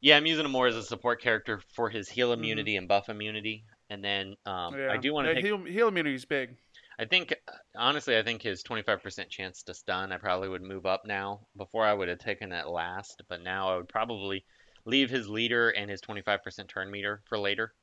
Yeah, 0.00 0.16
I'm 0.16 0.26
using 0.26 0.44
him 0.44 0.50
more 0.52 0.66
as 0.66 0.76
a 0.76 0.82
support 0.82 1.20
character 1.22 1.60
for 1.74 1.88
his 1.90 2.08
heal 2.08 2.32
immunity 2.32 2.76
and 2.76 2.88
buff 2.88 3.08
immunity. 3.08 3.64
And 3.90 4.04
then 4.04 4.36
um, 4.46 4.74
Mm-hmm. 4.74 4.78
yeah. 4.80 4.88
I 4.88 4.96
do 4.96 5.12
want 5.12 5.26
to 5.28 5.34
Yeah, 5.34 5.40
heal, 5.40 5.64
heal 5.64 5.88
immunity 5.88 6.14
is 6.14 6.24
big. 6.24 6.56
I 6.96 7.06
think 7.06 7.34
honestly, 7.74 8.16
I 8.16 8.22
think 8.22 8.40
his 8.42 8.62
25% 8.62 9.30
chance 9.30 9.64
to 9.64 9.74
stun, 9.74 10.12
I 10.12 10.18
probably 10.18 10.48
would 10.48 10.62
move 10.62 10.86
up 10.86 11.04
now. 11.04 11.48
Before 11.56 11.84
I 11.84 11.92
would 11.92 12.06
have 12.08 12.20
taken 12.20 12.50
that 12.50 12.68
last, 12.70 13.22
but 13.28 13.42
now 13.42 13.70
I 13.70 13.76
would 13.78 13.88
probably 13.88 14.44
leave 14.84 15.10
his 15.10 15.28
leader 15.28 15.70
and 15.70 15.90
his 15.90 16.00
25% 16.00 16.68
turn 16.68 16.88
meter 16.88 17.22
for 17.28 17.36
later. 17.36 17.74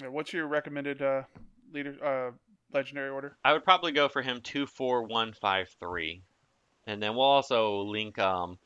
Yeah, 0.00 0.08
What's 0.08 0.32
your 0.32 0.46
recommended 0.46 1.02
uh, 1.02 1.22
leader 1.72 1.96
uh, 2.04 2.30
legendary 2.72 3.10
order? 3.10 3.36
I 3.44 3.52
would 3.52 3.64
probably 3.64 3.92
go 3.92 4.08
for 4.08 4.22
him 4.22 4.40
two 4.40 4.66
four 4.66 5.02
one 5.04 5.32
five 5.32 5.68
three, 5.80 6.22
and 6.86 7.02
then 7.02 7.14
we'll 7.14 7.24
also 7.24 7.82
link 7.82 8.18
um, 8.18 8.58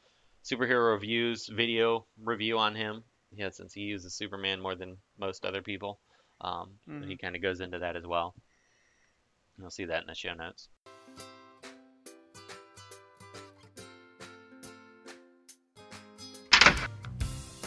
superhero 0.44 0.92
reviews 0.92 1.46
video 1.46 2.06
review 2.22 2.58
on 2.58 2.74
him. 2.74 3.02
Yeah, 3.36 3.50
since 3.50 3.72
he 3.72 3.82
uses 3.82 4.14
Superman 4.14 4.60
more 4.60 4.74
than 4.74 4.96
most 5.18 5.44
other 5.44 5.62
people, 5.62 5.98
um, 6.40 6.78
Mhm. 6.88 7.08
he 7.08 7.16
kind 7.16 7.34
of 7.34 7.42
goes 7.42 7.60
into 7.60 7.78
that 7.80 7.96
as 7.96 8.06
well. 8.06 8.34
You'll 9.58 9.70
see 9.70 9.84
that 9.86 10.02
in 10.02 10.06
the 10.06 10.14
show 10.14 10.34
notes. 10.34 10.68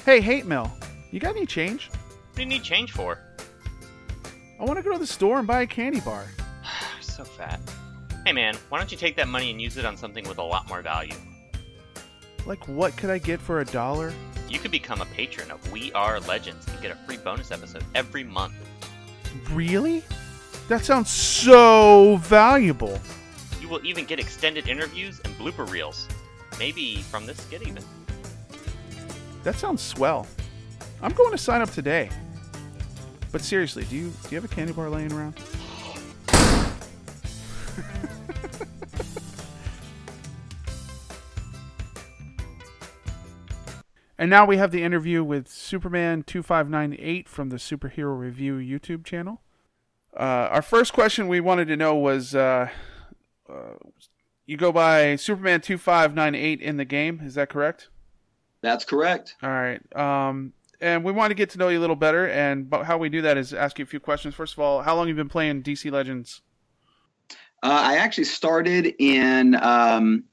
Hey, 0.06 0.22
hate 0.22 0.46
mail. 0.46 0.72
You 1.12 1.20
got 1.20 1.36
any 1.36 1.46
change? 1.46 1.90
What 1.90 2.36
do 2.36 2.42
you 2.44 2.48
need 2.48 2.64
change 2.64 2.94
for? 2.94 3.20
I 4.60 4.64
want 4.64 4.78
to 4.78 4.84
go 4.84 4.92
to 4.92 4.98
the 4.98 5.06
store 5.06 5.38
and 5.38 5.48
buy 5.48 5.62
a 5.62 5.68
candy 5.68 6.00
bar. 6.00 6.26
so 7.02 7.24
fat. 7.24 7.60
Hey 8.26 8.34
man, 8.34 8.56
why 8.70 8.80
don't 8.80 8.92
you 8.92 8.98
take 8.98 9.16
that 9.18 9.28
money 9.28 9.52
and 9.52 9.62
use 9.62 9.78
it 9.78 9.86
on 9.86 9.96
something 9.96 10.28
with 10.28 10.40
a 10.40 10.44
lot 10.44 10.68
more 10.68 10.82
value? 10.82 11.14
Like, 12.46 12.66
what 12.68 12.98
could 12.98 13.10
I 13.10 13.20
get 13.20 13.40
for 13.40 13.60
a 13.60 13.66
dollar? 13.66 14.14
You 14.50 14.58
could 14.58 14.72
become 14.72 15.02
a 15.02 15.06
patron 15.08 15.52
of 15.52 15.72
We 15.72 15.92
Are 15.94 16.20
Legends 16.22 16.66
and 16.68 16.82
get 16.82 16.92
a 16.92 16.96
free 17.06 17.18
bonus 17.18 17.52
episode 17.52 17.84
every 17.94 18.24
month. 18.24 18.54
Really? 19.52 20.04
That 20.70 20.84
sounds 20.84 21.10
so 21.10 22.18
valuable. 22.22 23.00
You 23.62 23.68
will 23.68 23.86
even 23.86 24.06
get 24.06 24.20
extended 24.20 24.68
interviews 24.68 25.22
and 25.24 25.34
blooper 25.36 25.70
reels. 25.70 26.08
Maybe 26.58 26.98
from 27.04 27.26
this 27.26 27.38
skit 27.38 27.62
even. 27.62 27.84
That 29.44 29.56
sounds 29.56 29.84
swell. 29.84 30.26
I'm 31.02 31.12
going 31.12 31.32
to 31.32 31.38
sign 31.38 31.62
up 31.62 31.70
today. 31.70 32.10
But 33.32 33.42
seriously, 33.42 33.86
do 33.86 33.96
you 33.96 34.14
do 34.24 34.30
you 34.32 34.36
have 34.36 34.46
a 34.46 34.54
candy 34.54 34.74
bar 34.74 34.90
laying 34.90 35.14
around? 35.14 35.40
And 44.18 44.30
now 44.30 44.46
we 44.46 44.58
have 44.58 44.72
the 44.72 44.84
interview 44.84 45.24
with 45.24 45.48
Superman 45.48 46.24
two 46.24 46.42
five 46.42 46.70
nine 46.70 46.96
eight 46.98 47.30
from 47.30 47.50
the 47.50 47.58
Superhero 47.58 48.18
Review 48.18 48.56
YouTube 48.56 49.06
channel. 49.06 49.42
Uh, 50.16 50.50
our 50.52 50.64
first 50.64 50.94
question 50.94 51.28
we 51.28 51.40
wanted 51.40 51.68
to 51.68 51.78
know 51.78 51.96
was, 51.96 52.34
uh, 52.34 52.70
uh, 53.48 53.76
you 54.48 54.58
go 54.58 54.72
by 54.72 55.16
Superman 55.18 55.62
two 55.62 55.78
five 55.78 56.16
nine 56.16 56.34
eight 56.34 56.62
in 56.62 56.78
the 56.78 56.86
game. 56.86 57.22
Is 57.24 57.36
that 57.36 57.50
correct? 57.50 57.90
That's 58.62 58.86
correct. 58.86 59.36
All 59.44 59.52
right. 59.52 59.82
Um, 59.96 60.54
and 60.80 61.04
we 61.04 61.12
want 61.12 61.32
to 61.32 61.36
get 61.36 61.50
to 61.52 61.58
know 61.58 61.70
you 61.70 61.80
a 61.80 61.82
little 61.82 61.96
better. 61.96 62.28
And 62.28 62.74
how 62.84 62.98
we 62.98 63.10
do 63.10 63.22
that 63.24 63.38
is 63.38 63.54
ask 63.54 63.80
you 63.80 63.84
a 63.84 63.88
few 63.88 64.00
questions. 64.00 64.36
First 64.36 64.54
of 64.54 64.60
all, 64.60 64.82
how 64.82 64.96
long 64.96 65.08
have 65.08 65.18
you 65.18 65.22
been 65.22 65.30
playing 65.30 65.64
DC 65.64 65.92
Legends? 65.92 66.42
Uh, 67.64 67.82
I 67.84 67.98
actually 67.98 68.26
started 68.26 68.94
in, 69.00 69.56
um, 69.56 70.26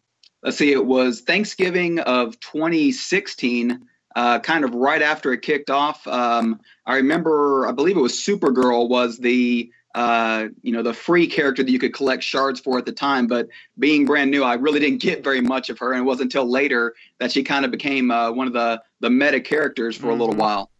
let's 0.43 0.59
see, 0.59 0.73
it 0.73 0.85
was 0.85 1.23
Thanksgiving 1.23 1.99
of 2.01 2.39
2016, 2.41 3.81
uh, 4.15 4.39
kind 4.41 4.65
of 4.65 4.75
right 4.75 5.01
after 5.01 5.33
it 5.33 5.41
kicked 5.43 5.71
off. 5.71 6.07
Um, 6.07 6.61
I 6.85 6.97
remember, 6.97 7.67
I 7.67 7.73
believe 7.73 7.97
it 7.97 8.01
was 8.01 8.13
Supergirl 8.13 8.89
was 8.89 9.19
the, 9.19 9.71
uh, 9.95 10.49
you 10.63 10.73
know, 10.73 10.83
the 10.83 10.93
free 10.93 11.27
character 11.27 11.63
that 11.63 11.71
you 11.71 11.79
could 11.79 11.95
collect 11.95 12.23
shards 12.23 12.59
for 12.61 12.79
at 12.79 12.85
the 12.87 12.93
time. 12.93 13.27
But 13.27 13.49
being 13.79 14.05
brand 14.05 14.31
new, 14.31 14.43
I 14.43 14.55
really 14.55 14.81
didn't 14.81 15.01
get 15.01 15.23
very 15.23 15.41
much 15.41 15.71
of 15.71 15.79
her, 15.79 15.93
and 15.93 16.01
it 16.01 16.05
wasn't 16.05 16.33
until 16.35 16.51
later 16.51 16.95
that 17.19 17.33
she 17.33 17.43
kind 17.43 17.65
of 17.65 17.71
became 17.71 18.11
uh, 18.11 18.33
one 18.33 18.47
of 18.47 18.53
the 18.53 18.83
the 19.01 19.11
meta 19.11 19.41
characters 19.41 19.97
for 19.97 20.11
a 20.11 20.15
little 20.15 20.35
Mhm. 20.35 20.39
while. 20.39 20.71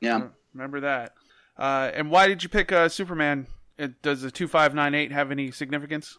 Yeah. 0.00 0.28
Remember 0.54 0.80
that. 0.80 1.14
Uh, 1.56 1.90
and 1.94 2.10
why 2.10 2.28
did 2.28 2.42
you 2.42 2.48
pick 2.48 2.72
uh, 2.72 2.88
Superman? 2.88 3.46
It, 3.76 4.00
does 4.02 4.22
the 4.22 4.30
two 4.30 4.48
five 4.48 4.74
nine 4.74 4.94
eight 4.94 5.12
have 5.12 5.30
any 5.30 5.50
significance? 5.50 6.18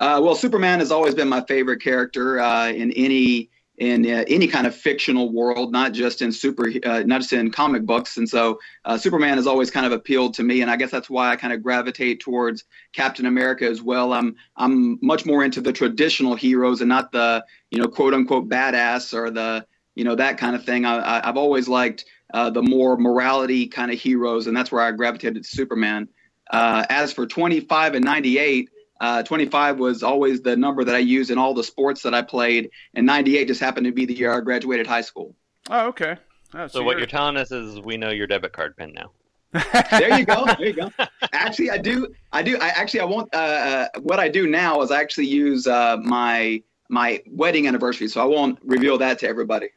Uh, 0.00 0.20
well, 0.22 0.34
Superman 0.34 0.78
has 0.78 0.90
always 0.92 1.14
been 1.14 1.28
my 1.28 1.40
favorite 1.42 1.80
character 1.82 2.40
uh, 2.40 2.68
in 2.68 2.92
any 2.92 3.50
in 3.78 4.04
uh, 4.06 4.24
any 4.26 4.48
kind 4.48 4.66
of 4.66 4.74
fictional 4.74 5.32
world, 5.32 5.72
not 5.72 5.92
just 5.92 6.20
in 6.20 6.32
super, 6.32 6.70
uh, 6.84 7.02
not 7.06 7.20
just 7.20 7.32
in 7.32 7.50
comic 7.50 7.86
books. 7.86 8.16
And 8.16 8.28
so, 8.28 8.58
uh, 8.84 8.98
Superman 8.98 9.36
has 9.36 9.46
always 9.46 9.70
kind 9.70 9.86
of 9.86 9.92
appealed 9.92 10.34
to 10.34 10.42
me, 10.42 10.62
and 10.62 10.70
I 10.70 10.76
guess 10.76 10.90
that's 10.90 11.08
why 11.08 11.30
I 11.30 11.36
kind 11.36 11.52
of 11.52 11.62
gravitate 11.62 12.20
towards 12.20 12.64
Captain 12.92 13.26
America 13.26 13.66
as 13.66 13.80
well. 13.80 14.12
I'm 14.12 14.34
I'm 14.56 14.98
much 15.00 15.24
more 15.24 15.44
into 15.44 15.60
the 15.60 15.72
traditional 15.72 16.34
heroes 16.34 16.80
and 16.80 16.88
not 16.88 17.12
the 17.12 17.44
you 17.70 17.80
know 17.80 17.88
quote 17.88 18.14
unquote 18.14 18.48
badass 18.48 19.14
or 19.14 19.30
the 19.30 19.64
you 19.94 20.04
know 20.04 20.16
that 20.16 20.38
kind 20.38 20.56
of 20.56 20.64
thing. 20.64 20.84
I, 20.84 21.26
I've 21.26 21.36
always 21.36 21.68
liked 21.68 22.04
uh, 22.34 22.50
the 22.50 22.62
more 22.62 22.96
morality 22.96 23.68
kind 23.68 23.92
of 23.92 24.00
heroes, 24.00 24.46
and 24.48 24.56
that's 24.56 24.72
where 24.72 24.82
I 24.82 24.90
gravitated 24.92 25.44
to 25.44 25.48
Superman. 25.48 26.08
Uh, 26.50 26.84
as 26.88 27.12
for 27.12 27.26
25 27.26 27.94
and 27.94 28.04
98. 28.04 28.70
Uh, 29.00 29.22
25 29.22 29.78
was 29.78 30.02
always 30.02 30.40
the 30.42 30.56
number 30.56 30.82
that 30.84 30.94
I 30.94 30.98
used 30.98 31.30
in 31.30 31.38
all 31.38 31.54
the 31.54 31.62
sports 31.64 32.02
that 32.02 32.14
I 32.14 32.22
played, 32.22 32.70
and 32.94 33.06
98 33.06 33.46
just 33.46 33.60
happened 33.60 33.86
to 33.86 33.92
be 33.92 34.04
the 34.06 34.14
year 34.14 34.32
I 34.36 34.40
graduated 34.40 34.86
high 34.86 35.02
school. 35.02 35.34
Oh, 35.70 35.86
okay. 35.88 36.16
Oh, 36.54 36.66
So 36.66 36.82
what 36.82 36.98
you're 36.98 37.06
telling 37.06 37.36
us 37.36 37.52
is 37.52 37.78
we 37.80 37.96
know 37.96 38.10
your 38.10 38.26
debit 38.26 38.52
card 38.52 38.76
pin 38.76 38.92
now. 38.94 39.10
There 39.90 40.18
you 40.18 40.26
go. 40.26 40.44
There 40.44 40.66
you 40.66 40.72
go. 40.72 40.90
Actually, 41.32 41.70
I 41.70 41.78
do. 41.78 42.12
I 42.32 42.42
do. 42.42 42.58
I 42.60 42.68
actually 42.68 43.00
I 43.00 43.04
won't. 43.04 43.34
Uh, 43.34 43.38
uh, 43.38 43.88
what 44.00 44.18
I 44.20 44.28
do 44.28 44.46
now 44.46 44.82
is 44.82 44.90
I 44.90 45.00
actually 45.00 45.26
use 45.26 45.66
uh, 45.66 45.96
my 46.02 46.62
my 46.90 47.22
wedding 47.30 47.66
anniversary, 47.66 48.08
so 48.08 48.20
I 48.20 48.24
won't 48.24 48.58
reveal 48.62 48.98
that 48.98 49.18
to 49.20 49.28
everybody. 49.28 49.70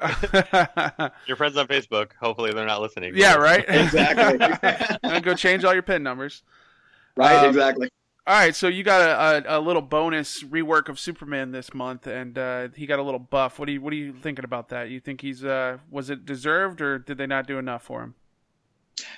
Your 1.26 1.36
friends 1.36 1.56
on 1.56 1.66
Facebook. 1.66 2.10
Hopefully 2.20 2.52
they're 2.52 2.66
not 2.66 2.80
listening. 2.80 3.12
yeah, 3.14 3.34
right. 3.34 3.64
Exactly. 3.68 4.98
And 5.02 5.22
go 5.24 5.34
change 5.34 5.64
all 5.64 5.74
your 5.74 5.82
pin 5.82 6.02
numbers. 6.02 6.42
right. 7.16 7.36
Um, 7.36 7.46
exactly. 7.48 7.90
All 8.30 8.36
right, 8.36 8.54
so 8.54 8.68
you 8.68 8.84
got 8.84 9.00
a, 9.00 9.54
a, 9.54 9.58
a 9.58 9.60
little 9.60 9.82
bonus 9.82 10.44
rework 10.44 10.88
of 10.88 11.00
Superman 11.00 11.50
this 11.50 11.74
month, 11.74 12.06
and 12.06 12.38
uh, 12.38 12.68
he 12.76 12.86
got 12.86 13.00
a 13.00 13.02
little 13.02 13.18
buff. 13.18 13.58
What 13.58 13.66
do 13.66 13.72
you 13.72 13.80
what 13.80 13.92
are 13.92 13.96
you 13.96 14.12
thinking 14.12 14.44
about 14.44 14.68
that? 14.68 14.88
You 14.88 15.00
think 15.00 15.20
he's 15.20 15.44
uh, 15.44 15.78
was 15.90 16.10
it 16.10 16.26
deserved, 16.26 16.80
or 16.80 17.00
did 17.00 17.18
they 17.18 17.26
not 17.26 17.48
do 17.48 17.58
enough 17.58 17.82
for 17.82 18.04
him? 18.04 18.14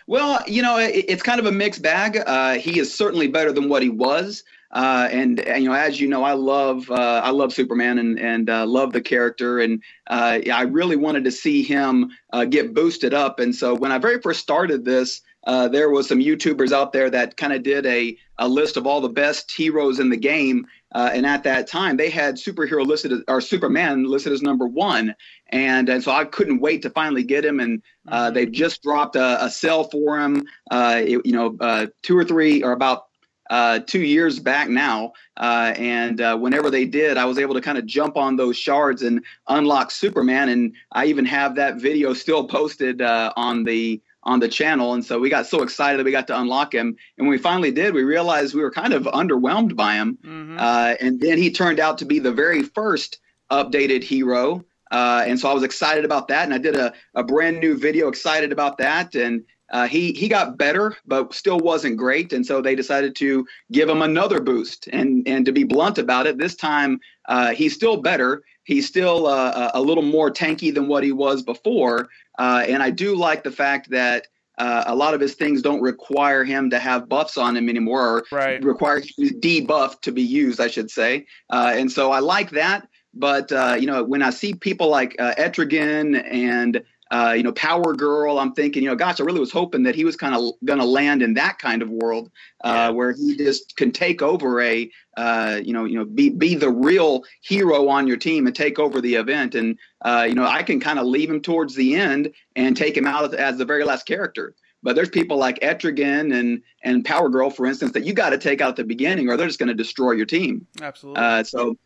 Well, 0.06 0.42
you 0.46 0.62
know, 0.62 0.78
it, 0.78 1.04
it's 1.08 1.22
kind 1.22 1.38
of 1.38 1.44
a 1.44 1.52
mixed 1.52 1.82
bag. 1.82 2.22
Uh, 2.26 2.54
he 2.54 2.78
is 2.78 2.94
certainly 2.94 3.28
better 3.28 3.52
than 3.52 3.68
what 3.68 3.82
he 3.82 3.90
was, 3.90 4.44
uh, 4.70 5.08
and, 5.12 5.40
and 5.40 5.62
you 5.62 5.68
know, 5.68 5.74
as 5.74 6.00
you 6.00 6.08
know, 6.08 6.24
I 6.24 6.32
love 6.32 6.90
uh, 6.90 7.20
I 7.22 7.32
love 7.32 7.52
Superman 7.52 7.98
and 7.98 8.18
and 8.18 8.48
uh, 8.48 8.64
love 8.64 8.94
the 8.94 9.02
character, 9.02 9.58
and 9.58 9.82
uh, 10.06 10.38
I 10.50 10.62
really 10.62 10.96
wanted 10.96 11.24
to 11.24 11.30
see 11.30 11.62
him 11.62 12.12
uh, 12.32 12.46
get 12.46 12.72
boosted 12.72 13.12
up. 13.12 13.40
And 13.40 13.54
so 13.54 13.74
when 13.74 13.92
I 13.92 13.98
very 13.98 14.22
first 14.22 14.40
started 14.40 14.86
this, 14.86 15.20
uh, 15.44 15.68
there 15.68 15.90
was 15.90 16.08
some 16.08 16.18
YouTubers 16.20 16.72
out 16.72 16.92
there 16.92 17.10
that 17.10 17.36
kind 17.36 17.52
of 17.52 17.62
did 17.62 17.86
a 17.86 18.16
a 18.38 18.48
list 18.48 18.76
of 18.76 18.86
all 18.86 19.00
the 19.00 19.08
best 19.08 19.52
heroes 19.52 20.00
in 20.00 20.10
the 20.10 20.16
game. 20.16 20.66
Uh, 20.94 21.10
and 21.12 21.24
at 21.24 21.42
that 21.44 21.66
time, 21.66 21.96
they 21.96 22.10
had 22.10 22.34
superhero 22.34 22.84
listed 22.84 23.12
as, 23.12 23.20
or 23.28 23.40
Superman 23.40 24.04
listed 24.04 24.32
as 24.32 24.42
number 24.42 24.66
one, 24.66 25.14
and 25.48 25.88
and 25.88 26.02
so 26.02 26.10
I 26.12 26.24
couldn't 26.24 26.60
wait 26.60 26.82
to 26.82 26.90
finally 26.90 27.22
get 27.24 27.44
him. 27.44 27.60
And 27.60 27.82
uh, 28.08 28.26
Mm-hmm. 28.26 28.34
they 28.34 28.46
just 28.46 28.82
dropped 28.82 29.16
a, 29.16 29.44
a 29.44 29.48
sale 29.50 29.84
for 29.84 30.20
him, 30.20 30.42
uh, 30.70 31.00
it- 31.04 31.24
you 31.24 31.32
know, 31.32 31.56
uh, 31.60 31.86
two 32.02 32.16
or 32.16 32.24
three 32.24 32.62
or 32.62 32.72
about 32.72 33.04
uh, 33.50 33.80
two 33.80 34.00
years 34.00 34.38
back 34.38 34.68
now. 34.68 35.12
Uh, 35.36 35.72
and 35.76 36.20
uh, 36.20 36.36
whenever 36.36 36.70
they 36.70 36.84
did, 36.86 37.16
I 37.18 37.24
was 37.26 37.38
able 37.38 37.54
to 37.54 37.60
kind 37.60 37.78
of 37.78 37.86
jump 37.86 38.16
on 38.16 38.36
those 38.36 38.56
shards 38.56 39.02
and 39.02 39.22
unlock 39.48 39.90
Superman. 39.90 40.48
And 40.48 40.74
I 40.92 41.06
even 41.06 41.24
have 41.26 41.54
that 41.56 41.76
video 41.76 42.14
still 42.14 42.46
posted 42.46 43.02
uh, 43.02 43.32
on 43.36 43.64
the 43.64 44.00
on 44.24 44.40
the 44.40 44.48
channel. 44.48 44.94
And 44.94 45.04
so 45.04 45.18
we 45.18 45.28
got 45.28 45.46
so 45.46 45.62
excited 45.62 45.98
that 45.98 46.04
we 46.04 46.12
got 46.12 46.26
to 46.28 46.40
unlock 46.40 46.74
him. 46.74 46.96
And 47.18 47.26
when 47.26 47.30
we 47.30 47.38
finally 47.38 47.72
did, 47.72 47.94
we 47.94 48.04
realized 48.04 48.54
we 48.54 48.62
were 48.62 48.70
kind 48.70 48.92
of 48.92 49.04
underwhelmed 49.04 49.74
by 49.74 49.94
him. 49.94 50.18
Mm-hmm. 50.24 50.56
Uh, 50.58 50.94
and 51.00 51.20
then 51.20 51.38
he 51.38 51.50
turned 51.50 51.80
out 51.80 51.98
to 51.98 52.04
be 52.04 52.18
the 52.18 52.32
very 52.32 52.62
first 52.62 53.18
updated 53.50 54.02
hero. 54.02 54.64
Uh, 54.90 55.24
and 55.26 55.40
so 55.40 55.50
I 55.50 55.54
was 55.54 55.62
excited 55.62 56.04
about 56.04 56.28
that. 56.28 56.44
And 56.44 56.54
I 56.54 56.58
did 56.58 56.76
a, 56.76 56.92
a 57.14 57.24
brand 57.24 57.60
new 57.60 57.76
video 57.76 58.08
excited 58.08 58.52
about 58.52 58.78
that. 58.78 59.14
And 59.14 59.44
uh, 59.70 59.88
he, 59.88 60.12
he 60.12 60.28
got 60.28 60.58
better, 60.58 60.96
but 61.06 61.32
still 61.32 61.58
wasn't 61.58 61.96
great. 61.96 62.32
And 62.32 62.44
so 62.44 62.60
they 62.60 62.74
decided 62.74 63.16
to 63.16 63.46
give 63.72 63.88
him 63.88 64.02
another 64.02 64.38
boost. 64.38 64.88
And, 64.92 65.26
and 65.26 65.46
to 65.46 65.52
be 65.52 65.64
blunt 65.64 65.98
about 65.98 66.26
it, 66.26 66.38
this 66.38 66.54
time 66.54 67.00
uh, 67.26 67.52
he's 67.52 67.74
still 67.74 67.96
better. 67.96 68.42
He's 68.64 68.86
still 68.86 69.26
uh, 69.26 69.70
a 69.74 69.78
a 69.78 69.80
little 69.80 70.02
more 70.02 70.30
tanky 70.30 70.72
than 70.72 70.88
what 70.88 71.04
he 71.04 71.12
was 71.12 71.42
before. 71.42 72.08
Uh, 72.38 72.64
and 72.68 72.82
I 72.82 72.90
do 72.90 73.16
like 73.16 73.42
the 73.44 73.50
fact 73.50 73.90
that 73.90 74.26
uh, 74.58 74.84
a 74.86 74.94
lot 74.94 75.14
of 75.14 75.20
his 75.20 75.34
things 75.34 75.62
don't 75.62 75.80
require 75.80 76.44
him 76.44 76.70
to 76.70 76.78
have 76.78 77.08
buffs 77.08 77.36
on 77.36 77.56
him 77.56 77.68
anymore 77.68 78.06
or 78.06 78.24
right. 78.30 78.62
require 78.62 79.00
debuff 79.00 80.00
to 80.02 80.12
be 80.12 80.22
used, 80.22 80.60
I 80.60 80.68
should 80.68 80.90
say. 80.90 81.26
Uh, 81.50 81.72
and 81.74 81.90
so 81.90 82.12
I 82.12 82.20
like 82.20 82.50
that. 82.50 82.88
But 83.14 83.52
uh, 83.52 83.76
you 83.78 83.86
know, 83.86 84.04
when 84.04 84.22
I 84.22 84.30
see 84.30 84.54
people 84.54 84.88
like 84.88 85.16
uh, 85.18 85.34
Etrigan 85.36 86.22
and 86.30 86.82
uh, 87.12 87.34
you 87.36 87.42
know 87.42 87.52
Power 87.52 87.94
Girl, 87.94 88.38
I'm 88.38 88.52
thinking, 88.54 88.82
you 88.82 88.88
know, 88.88 88.96
gosh, 88.96 89.20
I 89.20 89.24
really 89.24 89.40
was 89.40 89.52
hoping 89.52 89.82
that 89.84 89.94
he 89.94 90.04
was 90.04 90.16
kind 90.16 90.34
of 90.34 90.42
going 90.64 90.78
to 90.78 90.84
land 90.84 91.22
in 91.22 91.34
that 91.34 91.58
kind 91.58 91.82
of 91.82 91.90
world 91.90 92.30
uh, 92.64 92.68
Yeah. 92.68 92.88
where 92.90 93.12
he 93.12 93.36
just 93.36 93.76
can 93.76 93.92
take 93.92 94.22
over 94.22 94.60
a, 94.62 94.90
uh, 95.16 95.60
you 95.62 95.72
know, 95.72 95.84
you 95.84 95.98
know, 95.98 96.04
be 96.04 96.30
be 96.30 96.54
the 96.54 96.70
real 96.70 97.22
hero 97.42 97.88
on 97.88 98.06
your 98.06 98.16
team 98.16 98.46
and 98.46 98.56
take 98.56 98.78
over 98.78 99.00
the 99.00 99.14
event. 99.14 99.54
And 99.54 99.78
uh, 100.04 100.24
you 100.28 100.34
know, 100.34 100.46
I 100.46 100.62
can 100.62 100.80
kind 100.80 100.98
of 100.98 101.06
leave 101.06 101.30
him 101.30 101.40
towards 101.42 101.74
the 101.74 101.94
end 101.96 102.32
and 102.56 102.76
take 102.76 102.96
him 102.96 103.06
out 103.06 103.34
as 103.34 103.58
the 103.58 103.64
very 103.66 103.84
last 103.84 104.06
character. 104.06 104.54
But 104.84 104.96
there's 104.96 105.10
people 105.10 105.36
like 105.36 105.60
Etrigan 105.60 106.34
and 106.38 106.62
and 106.82 107.04
Power 107.04 107.28
Girl, 107.28 107.50
for 107.50 107.66
instance, 107.66 107.92
that 107.92 108.04
you 108.04 108.14
got 108.14 108.30
to 108.30 108.38
take 108.38 108.60
out 108.60 108.70
at 108.70 108.76
the 108.76 108.84
beginning, 108.84 109.28
or 109.28 109.36
they're 109.36 109.46
just 109.46 109.58
going 109.60 109.68
to 109.68 109.74
destroy 109.74 110.12
your 110.12 110.26
team. 110.26 110.66
Absolutely. 110.80 111.22
Uh, 111.22 111.44
so, 111.44 111.76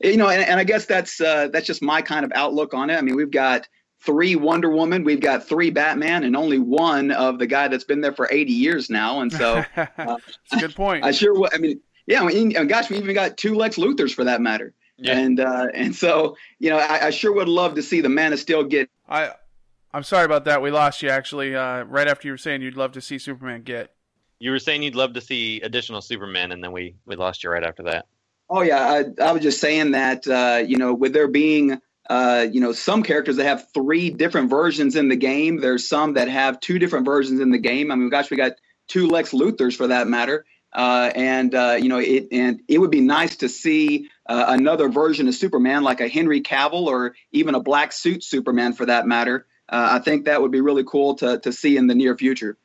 you 0.00 0.16
know, 0.16 0.28
and, 0.28 0.42
and 0.42 0.58
I 0.58 0.64
guess 0.64 0.86
that's 0.86 1.20
uh, 1.20 1.48
that's 1.52 1.66
just 1.66 1.82
my 1.82 2.00
kind 2.00 2.24
of 2.24 2.32
outlook 2.34 2.72
on 2.74 2.88
it. 2.90 2.96
I 2.96 3.02
mean, 3.02 3.16
we've 3.16 3.30
got 3.30 3.68
three 4.00 4.36
Wonder 4.36 4.70
Woman, 4.70 5.04
we've 5.04 5.20
got 5.20 5.46
three 5.46 5.70
Batman, 5.70 6.24
and 6.24 6.36
only 6.36 6.58
one 6.58 7.10
of 7.10 7.38
the 7.38 7.46
guy 7.46 7.68
that's 7.68 7.84
been 7.84 8.00
there 8.00 8.12
for 8.12 8.28
80 8.30 8.52
years 8.52 8.90
now. 8.90 9.20
And 9.20 9.32
so, 9.32 9.64
it's 9.76 10.52
a 10.52 10.56
good 10.58 10.74
point. 10.74 11.04
I 11.04 11.10
sure, 11.10 11.38
wa- 11.38 11.50
I 11.52 11.58
mean, 11.58 11.80
yeah, 12.06 12.22
I 12.22 12.26
mean, 12.26 12.56
and 12.56 12.68
gosh, 12.68 12.90
we 12.90 12.96
even 12.96 13.14
got 13.14 13.36
two 13.36 13.54
Lex 13.54 13.76
Luthors 13.76 14.12
for 14.12 14.24
that 14.24 14.40
matter. 14.40 14.72
Yeah. 14.96 15.16
And 15.16 15.38
uh, 15.38 15.68
and 15.74 15.94
so, 15.94 16.36
you 16.58 16.70
know, 16.70 16.78
I, 16.78 17.06
I 17.06 17.10
sure 17.10 17.32
would 17.32 17.48
love 17.48 17.76
to 17.76 17.82
see 17.82 18.00
the 18.00 18.08
Man 18.08 18.32
of 18.32 18.40
Steel 18.40 18.64
get 18.64 18.90
I 19.08 19.30
I'm 19.92 20.02
sorry 20.02 20.24
about 20.24 20.44
that. 20.44 20.60
We 20.60 20.70
lost 20.70 21.02
you 21.02 21.08
actually. 21.08 21.54
Uh, 21.54 21.82
right 21.84 22.08
after 22.08 22.28
you 22.28 22.32
were 22.32 22.38
saying 22.38 22.62
you'd 22.62 22.76
love 22.76 22.92
to 22.92 23.00
see 23.00 23.18
Superman 23.18 23.62
get. 23.62 23.94
You 24.38 24.50
were 24.50 24.58
saying 24.58 24.82
you'd 24.82 24.94
love 24.94 25.14
to 25.14 25.20
see 25.20 25.60
additional 25.62 26.00
Superman, 26.00 26.52
and 26.52 26.62
then 26.62 26.72
we 26.72 26.94
we 27.06 27.16
lost 27.16 27.42
you 27.42 27.50
right 27.50 27.64
after 27.64 27.84
that. 27.84 28.06
Oh 28.50 28.62
yeah, 28.62 29.02
I, 29.20 29.22
I 29.22 29.32
was 29.32 29.42
just 29.42 29.60
saying 29.60 29.92
that 29.92 30.26
uh, 30.26 30.62
you 30.64 30.76
know 30.76 30.94
with 30.94 31.12
there 31.12 31.28
being 31.28 31.80
uh, 32.08 32.46
you 32.50 32.60
know 32.60 32.72
some 32.72 33.02
characters 33.02 33.36
that 33.36 33.44
have 33.44 33.68
three 33.72 34.10
different 34.10 34.50
versions 34.50 34.96
in 34.96 35.08
the 35.08 35.16
game. 35.16 35.60
There's 35.60 35.88
some 35.88 36.14
that 36.14 36.28
have 36.28 36.60
two 36.60 36.78
different 36.78 37.04
versions 37.04 37.40
in 37.40 37.50
the 37.50 37.58
game. 37.58 37.90
I 37.90 37.94
mean, 37.94 38.08
gosh, 38.08 38.30
we 38.30 38.36
got 38.36 38.52
two 38.86 39.08
Lex 39.08 39.32
Luthors 39.32 39.76
for 39.76 39.88
that 39.88 40.08
matter. 40.08 40.44
Uh, 40.72 41.10
and 41.14 41.54
uh, 41.54 41.78
you 41.80 41.88
know 41.88 41.98
it 41.98 42.28
and 42.30 42.60
it 42.68 42.78
would 42.78 42.90
be 42.90 43.00
nice 43.00 43.36
to 43.36 43.48
see 43.48 44.08
uh, 44.26 44.44
another 44.48 44.88
version 44.88 45.26
of 45.26 45.34
Superman 45.34 45.82
like 45.82 46.00
a 46.00 46.08
Henry 46.08 46.42
Cavill 46.42 46.86
or 46.86 47.14
even 47.32 47.54
a 47.54 47.60
black 47.60 47.90
suit 47.90 48.22
Superman 48.22 48.74
for 48.74 48.84
that 48.84 49.06
matter. 49.06 49.46
Uh, 49.68 49.88
I 49.92 49.98
think 49.98 50.26
that 50.26 50.42
would 50.42 50.50
be 50.50 50.60
really 50.60 50.84
cool 50.84 51.14
to 51.16 51.38
to 51.38 51.52
see 51.52 51.78
in 51.78 51.86
the 51.86 51.94
near 51.94 52.16
future. 52.16 52.58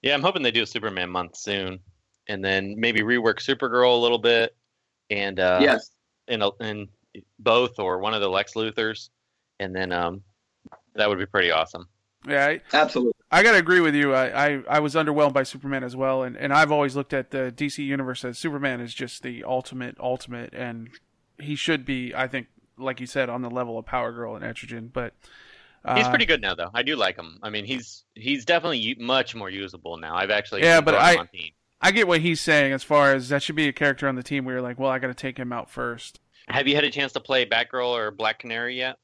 Yeah, 0.00 0.14
I'm 0.14 0.22
hoping 0.22 0.42
they 0.42 0.52
do 0.52 0.62
a 0.62 0.66
Superman 0.66 1.10
month 1.10 1.36
soon, 1.36 1.80
and 2.28 2.44
then 2.44 2.78
maybe 2.78 3.00
rework 3.00 3.38
Supergirl 3.38 3.96
a 3.96 4.00
little 4.00 4.18
bit, 4.18 4.54
and 5.10 5.40
uh, 5.40 5.58
yes. 5.60 5.90
in 6.28 6.40
a, 6.40 6.50
in 6.60 6.88
both 7.38 7.78
or 7.78 7.98
one 7.98 8.14
of 8.14 8.20
the 8.20 8.28
Lex 8.28 8.54
Luthors, 8.54 9.10
and 9.60 9.74
then 9.74 9.92
um, 9.92 10.22
that 10.94 11.08
would 11.08 11.18
be 11.18 11.26
pretty 11.26 11.50
awesome. 11.50 11.86
Yeah, 12.26 12.46
I, 12.46 12.60
Absolutely. 12.72 13.12
I 13.30 13.42
gotta 13.42 13.58
agree 13.58 13.80
with 13.80 13.94
you. 13.94 14.14
I, 14.14 14.46
I, 14.46 14.62
I 14.68 14.80
was 14.80 14.94
underwhelmed 14.94 15.32
by 15.32 15.42
Superman 15.42 15.84
as 15.84 15.96
well, 15.96 16.22
and, 16.22 16.36
and 16.36 16.52
I've 16.52 16.72
always 16.72 16.96
looked 16.96 17.12
at 17.12 17.30
the 17.30 17.52
DC 17.54 17.84
universe 17.84 18.24
as 18.24 18.38
Superman 18.38 18.80
is 18.80 18.94
just 18.94 19.22
the 19.22 19.44
ultimate 19.44 19.96
ultimate, 20.00 20.54
and 20.54 20.90
he 21.38 21.56
should 21.56 21.84
be, 21.84 22.14
I 22.14 22.28
think, 22.28 22.46
like 22.78 23.00
you 23.00 23.06
said, 23.06 23.28
on 23.28 23.42
the 23.42 23.50
level 23.50 23.78
of 23.78 23.86
Power 23.86 24.12
Girl 24.12 24.36
and 24.36 24.44
Etrigan. 24.44 24.92
But 24.92 25.14
uh, 25.84 25.96
He's 25.96 26.08
pretty 26.08 26.26
good 26.26 26.40
now, 26.40 26.54
though. 26.54 26.70
I 26.72 26.82
do 26.82 26.96
like 26.96 27.16
him. 27.16 27.38
I 27.42 27.50
mean, 27.50 27.64
he's 27.64 28.04
he's 28.14 28.44
definitely 28.44 28.96
much 28.98 29.34
more 29.34 29.50
usable 29.50 29.96
now. 29.96 30.14
I've 30.14 30.30
actually 30.30 30.62
Yeah, 30.62 30.80
but 30.80 30.94
I- 30.94 31.16
on 31.16 31.28
team. 31.28 31.50
I 31.80 31.90
get 31.90 32.08
what 32.08 32.22
he's 32.22 32.40
saying 32.40 32.72
as 32.72 32.82
far 32.82 33.12
as 33.12 33.28
that 33.28 33.42
should 33.42 33.56
be 33.56 33.68
a 33.68 33.72
character 33.72 34.08
on 34.08 34.14
the 34.14 34.22
team 34.22 34.46
where 34.46 34.54
you're 34.54 34.62
like, 34.62 34.78
well, 34.78 34.90
I 34.90 34.98
got 34.98 35.08
to 35.08 35.14
take 35.14 35.36
him 35.36 35.52
out 35.52 35.68
first. 35.68 36.18
Have 36.48 36.68
you 36.68 36.74
had 36.74 36.84
a 36.84 36.90
chance 36.90 37.12
to 37.12 37.20
play 37.20 37.46
Batgirl 37.46 37.88
or 37.88 38.10
Black 38.10 38.38
Canary 38.38 38.76
yet? 38.76 38.98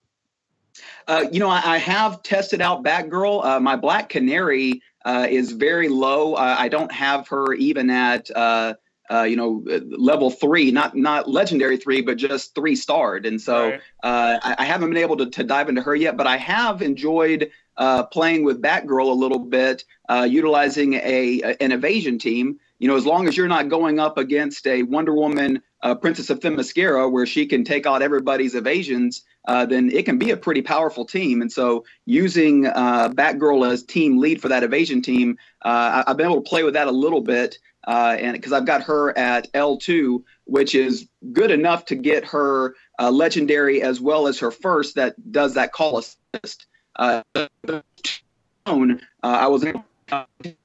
Uh, 1.09 1.25
you 1.33 1.41
know, 1.41 1.49
I, 1.49 1.63
I 1.65 1.79
have 1.79 2.23
tested 2.23 2.61
out 2.61 2.85
Batgirl. 2.85 3.45
Uh, 3.45 3.61
my 3.61 3.77
Black 3.77 4.09
Canary 4.09 4.83
uh, 5.05 5.27
is 5.29 5.53
very 5.53 5.89
low. 5.89 6.35
Uh, 6.35 6.57
I 6.59 6.69
don't 6.69 6.93
have 6.93 7.29
her 7.29 7.53
even 7.55 7.91
at 7.91 8.31
uh, 8.31 8.75
uh, 9.11 9.23
you 9.23 9.35
know 9.35 9.65
level 9.99 10.31
three, 10.31 10.71
not 10.71 10.95
not 10.97 11.29
legendary 11.29 11.77
three, 11.77 12.01
but 12.03 12.17
just 12.17 12.55
three 12.55 12.77
starred. 12.77 13.27
And 13.27 13.41
so 13.41 13.71
Right. 13.71 13.81
uh, 14.05 14.39
I, 14.43 14.57
I 14.59 14.65
haven't 14.65 14.91
been 14.91 15.03
able 15.03 15.17
to, 15.17 15.27
to 15.31 15.43
dive 15.45 15.69
into 15.69 15.83
her 15.83 15.97
yet. 15.97 16.17
But 16.17 16.27
I 16.29 16.37
have 16.37 16.83
enjoyed 16.83 17.51
uh, 17.77 18.05
playing 18.05 18.45
with 18.45 18.63
Batgirl 18.63 19.09
a 19.11 19.15
little 19.15 19.39
bit, 19.41 19.85
uh, 20.09 20.27
utilizing 20.31 20.95
a, 20.95 21.41
a- 21.43 21.63
an 21.63 21.73
evasion 21.73 22.19
team. 22.19 22.61
You 22.81 22.89
know, 22.89 22.97
as 22.97 23.05
long 23.05 23.29
as 23.29 23.37
you're 23.37 23.47
not 23.47 23.69
going 23.69 24.01
up 24.01 24.17
against 24.17 24.67
a 24.67 24.83
Wonder 24.83 25.15
Woman, 25.15 25.63
uh, 25.83 25.95
Princess 25.95 26.31
of 26.31 26.41
Themyscira, 26.41 27.13
where 27.13 27.27
she 27.27 27.45
can 27.45 27.63
take 27.63 27.87
out 27.87 28.01
everybody's 28.01 28.55
evasions, 28.55 29.23
uh, 29.47 29.67
then 29.67 29.91
it 29.91 30.07
can 30.07 30.17
be 30.17 30.31
a 30.31 30.37
pretty 30.37 30.63
powerful 30.63 31.05
team. 31.05 31.43
And 31.43 31.53
so, 31.53 31.85
using 32.07 32.67
uh, 32.67 33.11
Batgirl 33.11 33.71
as 33.71 33.83
team 33.83 34.19
lead 34.19 34.41
for 34.41 34.49
that 34.49 34.63
evasion 34.63 35.03
team, 35.03 35.37
uh, 35.63 36.03
I, 36.07 36.11
I've 36.11 36.17
been 36.17 36.27
able 36.27 36.43
to 36.43 36.49
play 36.49 36.63
with 36.63 36.73
that 36.73 36.89
a 36.89 36.93
little 36.93 37.21
bit, 37.21 37.59
uh, 37.87 38.17
and 38.19 38.33
because 38.33 38.53
I've 38.53 38.67
got 38.67 38.83
her 38.85 39.17
at 39.17 39.53
L2, 39.53 40.23
which 40.45 40.75
is 40.75 41.07
good 41.33 41.51
enough 41.51 41.85
to 41.87 41.95
get 41.95 42.25
her 42.25 42.75
uh, 42.99 43.11
legendary 43.11 43.83
as 43.83 44.01
well 44.01 44.27
as 44.27 44.39
her 44.39 44.51
first 44.51 44.95
that 44.95 45.15
does 45.31 45.53
that 45.53 45.73
call 45.73 45.99
assist. 45.99 46.67
I 49.23 49.47
was 49.47 49.65
able 49.65 49.85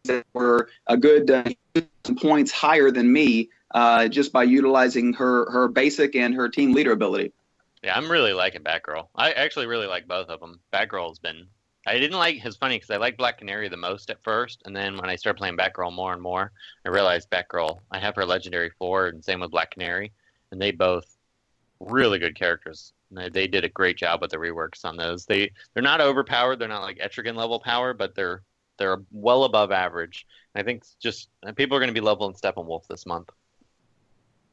that 0.04 0.26
were 0.34 0.70
a 0.88 0.98
good 0.98 1.32
uh, 1.32 1.44
points 2.18 2.52
higher 2.52 2.92
than 2.92 3.12
me 3.12 3.50
uh, 3.74 4.08
just 4.08 4.32
by 4.32 4.44
utilizing 4.44 5.14
her 5.14 5.50
her 5.52 5.68
basic 5.68 6.16
and 6.16 6.34
her 6.34 6.50
team 6.50 6.74
leader 6.74 6.92
ability. 6.92 7.34
Yeah, 7.84 7.96
I'm 7.96 8.10
really 8.10 8.34
liking 8.34 8.64
Batgirl. 8.64 9.08
I 9.16 9.32
actually 9.32 9.68
really 9.68 9.88
like 9.88 10.08
both 10.08 10.30
of 10.30 10.40
them. 10.40 10.60
Batgirl's 10.74 11.20
been. 11.20 11.48
I 11.88 12.00
didn't 12.00 12.18
like. 12.18 12.44
It's 12.44 12.58
funny 12.58 12.78
because 12.78 12.90
I 12.90 12.98
liked 12.98 13.18
Black 13.18 13.38
Canary 13.38 13.70
the 13.70 13.78
most 13.78 14.10
at 14.10 14.24
first, 14.24 14.64
and 14.66 14.76
then 14.76 14.98
when 14.98 15.10
I 15.10 15.16
started 15.16 15.38
playing 15.38 15.58
Batgirl 15.58 15.94
more 15.94 16.14
and 16.14 16.22
more, 16.22 16.52
I 16.84 16.90
realized 16.90 17.30
Batgirl. 17.30 17.80
I 17.92 18.00
have 18.00 18.16
her 18.16 18.26
legendary 18.26 18.72
four, 18.80 19.08
and 19.08 19.24
same 19.24 19.40
with 19.40 19.52
Black 19.52 19.72
Canary, 19.72 20.12
and 20.52 20.60
they 20.60 20.72
both 20.72 21.16
really 21.80 22.18
good 22.18 22.36
characters. 22.36 22.94
They, 23.12 23.30
they 23.30 23.48
did 23.48 23.64
a 23.66 23.70
great 23.70 23.98
job 23.98 24.22
with 24.22 24.32
the 24.32 24.38
reworks 24.38 24.84
on 24.84 24.98
those. 24.98 25.26
They 25.26 25.52
they're 25.74 25.84
not 25.84 26.02
overpowered. 26.02 26.58
They're 26.58 26.68
not 26.68 26.82
like 26.82 26.98
Etrigan 26.98 27.36
level 27.36 27.60
power, 27.60 27.94
but 27.94 28.16
they're 28.16 28.42
they're 28.78 29.02
well 29.12 29.44
above 29.44 29.72
average. 29.72 30.26
And 30.54 30.62
I 30.62 30.66
think 30.66 30.84
just 31.02 31.30
and 31.44 31.56
people 31.56 31.78
are 31.78 31.80
going 31.80 31.94
to 31.94 31.94
be 31.94 32.06
leveling 32.06 32.34
Steppenwolf 32.34 32.88
this 32.88 33.06
month, 33.06 33.30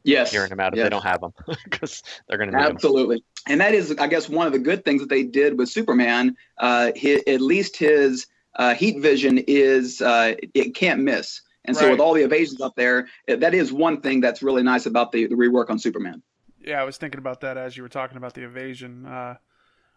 Yes, 0.04 0.32
hearing 0.32 0.50
them 0.50 0.60
out 0.60 0.72
if 0.72 0.78
yes. 0.78 0.86
they 0.86 0.90
don't 0.90 1.04
have 1.04 1.20
them, 1.20 1.32
because 1.64 2.02
they're 2.28 2.38
going 2.38 2.50
to 2.50 2.56
need 2.56 2.64
them. 2.64 2.72
Absolutely. 2.72 3.24
And 3.46 3.60
that 3.60 3.74
is, 3.74 3.94
I 3.98 4.06
guess, 4.08 4.28
one 4.28 4.46
of 4.46 4.52
the 4.52 4.58
good 4.58 4.84
things 4.84 5.00
that 5.00 5.08
they 5.08 5.22
did 5.22 5.58
with 5.58 5.68
Superman. 5.68 6.36
Uh, 6.58 6.90
hi 7.00 7.20
at 7.26 7.40
least 7.40 7.76
his 7.76 8.26
uh, 8.56 8.74
heat 8.74 9.00
vision 9.00 9.38
is 9.46 10.00
uh, 10.00 10.34
it 10.54 10.74
can't 10.74 11.00
miss. 11.00 11.40
And 11.64 11.76
so 11.76 11.88
with 11.90 12.00
all 12.00 12.12
the 12.12 12.22
evasions 12.24 12.60
up 12.60 12.74
there, 12.74 13.06
uh, 13.28 13.36
that 13.36 13.54
is 13.54 13.72
one 13.72 14.00
thing 14.00 14.20
that's 14.20 14.42
really 14.42 14.64
nice 14.64 14.86
about 14.86 15.12
the, 15.12 15.28
the 15.28 15.36
rework 15.36 15.70
on 15.70 15.78
Superman. 15.78 16.20
Yeah, 16.60 16.80
I 16.80 16.84
was 16.84 16.96
thinking 16.96 17.18
about 17.18 17.40
that 17.42 17.56
as 17.56 17.76
you 17.76 17.84
were 17.84 17.88
talking 17.88 18.16
about 18.16 18.34
the 18.34 18.42
evasion. 18.42 19.06
Uh, 19.06 19.36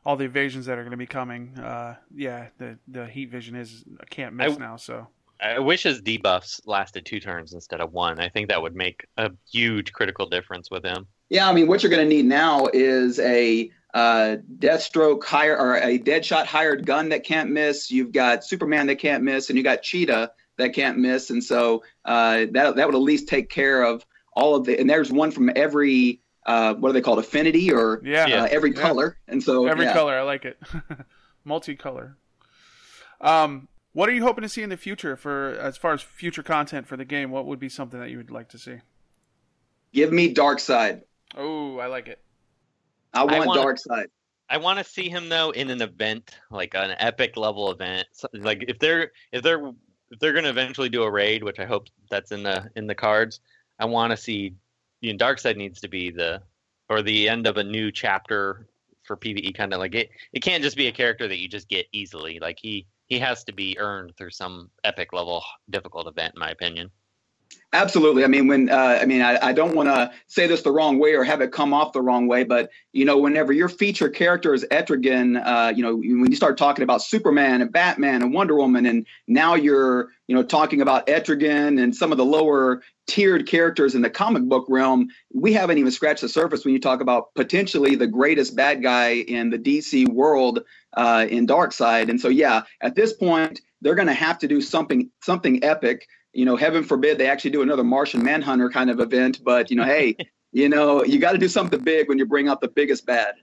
all 0.05 0.15
the 0.15 0.25
evasions 0.25 0.67
that 0.67 0.77
are 0.77 0.83
going 0.83 0.91
to 0.91 0.97
be 0.97 1.07
coming. 1.07 1.57
Uh, 1.57 1.95
yeah, 2.13 2.47
the 2.57 2.77
the 2.87 3.07
heat 3.07 3.31
vision 3.31 3.55
is 3.55 3.83
I 3.99 4.05
can't 4.05 4.35
miss 4.35 4.55
I- 4.55 4.57
now. 4.57 4.75
So 4.77 5.07
I 5.41 5.59
wish 5.59 5.83
his 5.83 6.01
debuffs 6.01 6.61
lasted 6.65 7.05
two 7.05 7.19
turns 7.19 7.53
instead 7.53 7.81
of 7.81 7.91
one. 7.91 8.19
I 8.19 8.29
think 8.29 8.49
that 8.49 8.61
would 8.61 8.75
make 8.75 9.05
a 9.17 9.31
huge 9.51 9.91
critical 9.91 10.27
difference 10.27 10.71
with 10.71 10.85
him. 10.85 11.07
Yeah, 11.29 11.49
I 11.49 11.53
mean, 11.53 11.67
what 11.67 11.83
you're 11.83 11.89
going 11.89 12.07
to 12.07 12.15
need 12.15 12.25
now 12.25 12.67
is 12.71 13.19
a 13.19 13.69
uh, 13.93 14.37
Deathstroke 14.59 15.23
hire 15.23 15.57
or 15.57 15.77
a 15.77 15.97
Deadshot 15.97 16.45
hired 16.45 16.85
gun 16.85 17.09
that 17.09 17.23
can't 17.23 17.49
miss. 17.49 17.89
You've 17.89 18.11
got 18.11 18.43
Superman 18.43 18.87
that 18.87 18.97
can't 18.97 19.23
miss, 19.23 19.49
and 19.49 19.57
you 19.57 19.63
got 19.63 19.81
Cheetah 19.81 20.31
that 20.57 20.73
can't 20.73 20.99
miss. 20.99 21.29
And 21.29 21.43
so 21.43 21.83
uh, 22.05 22.45
that 22.51 22.75
that 22.75 22.85
would 22.85 22.95
at 22.95 23.01
least 23.01 23.27
take 23.27 23.49
care 23.49 23.83
of 23.83 24.05
all 24.33 24.55
of 24.55 24.65
the. 24.65 24.79
And 24.79 24.89
there's 24.89 25.11
one 25.11 25.31
from 25.31 25.49
every 25.55 26.21
uh, 26.45 26.73
what 26.75 26.89
are 26.89 26.93
they 26.93 27.01
called, 27.01 27.19
affinity 27.19 27.71
or 27.71 28.01
yeah, 28.03 28.27
Yeah. 28.27 28.43
uh, 28.43 28.47
every 28.51 28.71
Yeah. 28.73 28.81
color. 28.81 29.17
And 29.27 29.41
so 29.41 29.65
every 29.67 29.85
yeah. 29.85 29.93
color 29.93 30.13
I 30.17 30.21
like 30.23 30.45
it, 30.45 30.59
multicolor. 31.47 32.15
Um, 33.21 33.67
what 33.93 34.09
are 34.09 34.11
you 34.13 34.23
hoping 34.23 34.41
to 34.41 34.49
see 34.49 34.61
in 34.61 34.69
the 34.69 34.77
future 34.77 35.15
for 35.15 35.51
as 35.59 35.77
far 35.77 35.93
as 35.93 36.01
future 36.01 36.43
content 36.43 36.85
for 36.87 36.97
the 36.97 37.05
game? 37.05 37.31
What 37.31 37.45
would 37.45 37.59
be 37.59 37.69
something 37.69 37.99
that 37.99 38.09
you 38.09 38.17
would 38.17 38.31
like 38.31 38.49
to 38.49 38.57
see? 38.57 38.77
give 39.93 40.11
me 40.11 40.33
Darkseid. 40.33 41.03
Oh, 41.37 41.77
I 41.77 41.85
like 41.87 42.09
it. 42.09 42.19
I 43.13 43.23
want 43.23 43.45
wanna- 43.47 43.61
Darkseid. 43.61 44.07
I 44.49 44.57
want 44.57 44.77
to 44.77 44.83
see 44.83 45.07
him 45.09 45.29
though 45.29 45.51
in 45.51 45.69
an 45.71 45.81
event 45.81 46.37
like 46.51 46.75
an 46.75 46.93
epic 46.99 47.37
level 47.37 47.71
event. 47.71 48.05
So- 48.11 48.27
Like 48.33 48.65
if 48.67 48.77
they're 48.77 49.11
if 49.31 49.41
they're 49.41 49.65
if 50.11 50.19
they're 50.19 50.33
gonna 50.33 50.49
eventually 50.49 50.89
do 50.89 51.03
a 51.03 51.09
raid, 51.09 51.43
which 51.43 51.59
I 51.59 51.65
hope 51.65 51.87
that's 52.11 52.31
in 52.33 52.43
the 52.43 52.69
in 52.75 52.87
the 52.87 52.93
cards, 52.95 53.39
I 53.79 53.85
want 53.85 54.11
to 54.11 54.17
see. 54.17 54.55
You 55.01 55.13
know, 55.13 55.25
Darkseid 55.25 55.57
needs 55.57 55.81
to 55.81 55.87
be 55.87 56.11
the 56.11 56.41
or 56.89 57.01
the 57.01 57.27
end 57.27 57.47
of 57.47 57.57
a 57.57 57.63
new 57.63 57.91
chapter 57.91 58.67
for 59.03 59.17
PVE. 59.17 59.55
Kind 59.55 59.73
of 59.73 59.79
like 59.79 59.95
it. 59.95 60.09
It 60.33 60.41
can't 60.41 60.63
just 60.63 60.77
be 60.77 60.87
a 60.87 60.91
character 60.91 61.27
that 61.27 61.39
you 61.39 61.47
just 61.47 61.69
get 61.69 61.87
easily. 61.91 62.39
Like 62.39 62.57
he 62.61 62.87
he 63.07 63.19
has 63.19 63.43
to 63.45 63.53
be 63.53 63.77
earned 63.79 64.15
through 64.17 64.31
some 64.31 64.69
epic 64.83 65.13
level 65.13 65.43
difficult 65.69 66.07
event, 66.07 66.33
in 66.35 66.39
my 66.39 66.49
opinion. 66.51 66.89
Absolutely. 67.73 68.23
I 68.23 68.27
mean, 68.27 68.47
when 68.47 68.69
uh, 68.69 68.99
I 69.01 69.05
mean, 69.05 69.21
I, 69.21 69.37
I 69.47 69.51
don't 69.51 69.75
want 69.75 69.89
to 69.89 70.11
say 70.27 70.47
this 70.47 70.61
the 70.61 70.71
wrong 70.71 70.97
way 70.97 71.13
or 71.13 71.23
have 71.23 71.41
it 71.41 71.51
come 71.51 71.73
off 71.73 71.91
the 71.91 72.01
wrong 72.01 72.27
way, 72.27 72.43
but 72.43 72.69
you 72.93 73.03
know, 73.03 73.17
whenever 73.17 73.51
your 73.51 73.67
feature 73.67 74.07
character 74.07 74.53
is 74.53 74.65
Etrigan, 74.71 75.45
uh, 75.45 75.73
you 75.75 75.83
know, 75.83 75.95
when 75.95 76.29
you 76.29 76.37
start 76.37 76.57
talking 76.57 76.83
about 76.83 77.01
Superman 77.01 77.61
and 77.61 77.71
Batman 77.71 78.21
and 78.21 78.33
Wonder 78.33 78.55
Woman, 78.55 78.85
and 78.85 79.05
now 79.27 79.55
you're, 79.55 80.09
you 80.27 80.35
know, 80.35 80.43
talking 80.43 80.81
about 80.81 81.07
Etrigan 81.07 81.81
and 81.81 81.93
some 81.93 82.13
of 82.13 82.17
the 82.17 82.25
lower 82.25 82.81
tiered 83.07 83.45
characters 83.45 83.93
in 83.93 84.01
the 84.01 84.09
comic 84.09 84.43
book 84.43 84.65
realm, 84.69 85.09
we 85.33 85.51
haven't 85.51 85.77
even 85.77 85.91
scratched 85.91 86.21
the 86.21 86.29
surface 86.29 86.63
when 86.63 86.73
you 86.73 86.79
talk 86.79 87.01
about 87.01 87.33
potentially 87.35 87.95
the 87.95 88.07
greatest 88.07 88.55
bad 88.55 88.81
guy 88.81 89.15
in 89.15 89.49
the 89.49 89.59
DC 89.59 90.07
world 90.07 90.63
uh, 90.95 91.25
in 91.29 91.45
Darkseid. 91.45 92.09
And 92.09 92.21
so, 92.21 92.29
yeah, 92.29 92.61
at 92.79 92.95
this 92.95 93.11
point, 93.11 93.59
they're 93.81 93.95
going 93.95 94.07
to 94.07 94.13
have 94.13 94.39
to 94.39 94.47
do 94.47 94.61
something 94.61 95.11
something 95.21 95.63
epic 95.63 96.07
you 96.35 96.45
know, 96.45 96.55
heaven 96.55 96.83
forbid 96.83 97.17
they 97.17 97.27
actually 97.29 97.51
do 97.51 97.61
another 97.61 97.83
Martian 97.83 98.23
Manhunter 98.23 98.69
kind 98.69 98.89
of 98.89 98.99
event. 98.99 99.43
But 99.43 99.69
you 99.71 99.77
know, 99.77 99.83
hey, 99.85 100.15
you 100.51 100.69
know, 100.69 101.03
you 101.03 101.19
got 101.19 101.31
to 101.31 101.37
do 101.37 101.47
something 101.47 101.79
big 101.79 102.07
when 102.09 102.17
you 102.17 102.25
bring 102.25 102.47
out 102.47 102.61
the 102.61 102.67
biggest 102.67 103.05
bad. 103.05 103.35